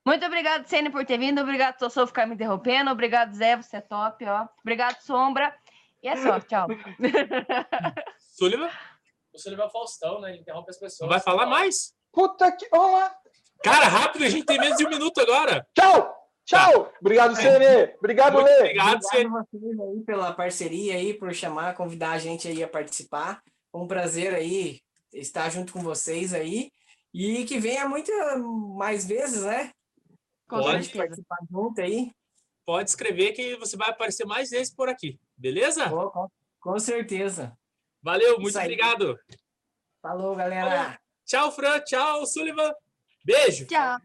[0.06, 1.42] Muito obrigado, Sene, por ter vindo.
[1.42, 2.90] Obrigado, Sossô, por ficar me interrompendo.
[2.90, 4.48] Obrigado, Zé, você é top, ó.
[4.62, 5.54] Obrigado, Sombra.
[6.02, 6.66] E é só, tchau.
[8.38, 8.70] Sullivan,
[9.32, 10.30] Você levar o Faustão, né?
[10.30, 11.00] Ele interrompe as pessoas.
[11.00, 11.94] não vai falar mais?
[12.12, 12.68] Puta que.
[12.72, 13.14] Lá.
[13.62, 15.66] Cara, rápido, a gente tem menos de um minuto agora.
[15.74, 16.14] Tchau!
[16.44, 16.92] Tchau!
[17.00, 17.94] Obrigado, Cene.
[17.98, 18.56] Obrigado, Muito Lê.
[18.58, 19.02] obrigado.
[19.04, 23.42] Obrigado vocês aí pela parceria aí, por chamar, convidar a gente aí a participar.
[23.72, 24.80] Foi um prazer aí
[25.12, 26.70] estar junto com vocês aí.
[27.12, 28.12] E que venha muito
[28.76, 29.72] mais vezes, né?
[30.48, 30.90] Com Pode.
[30.90, 32.12] Participar junto aí?
[32.64, 35.18] Pode escrever que você vai aparecer mais vezes por aqui.
[35.36, 35.88] Beleza?
[35.88, 36.28] Pô, com,
[36.60, 37.56] com certeza.
[38.06, 39.18] Valeu, muito obrigado.
[40.00, 40.96] Falou, galera.
[41.26, 41.80] Tchau, Fran.
[41.80, 42.72] Tchau, Sullivan.
[43.24, 43.66] Beijo.
[43.66, 43.98] Tchau.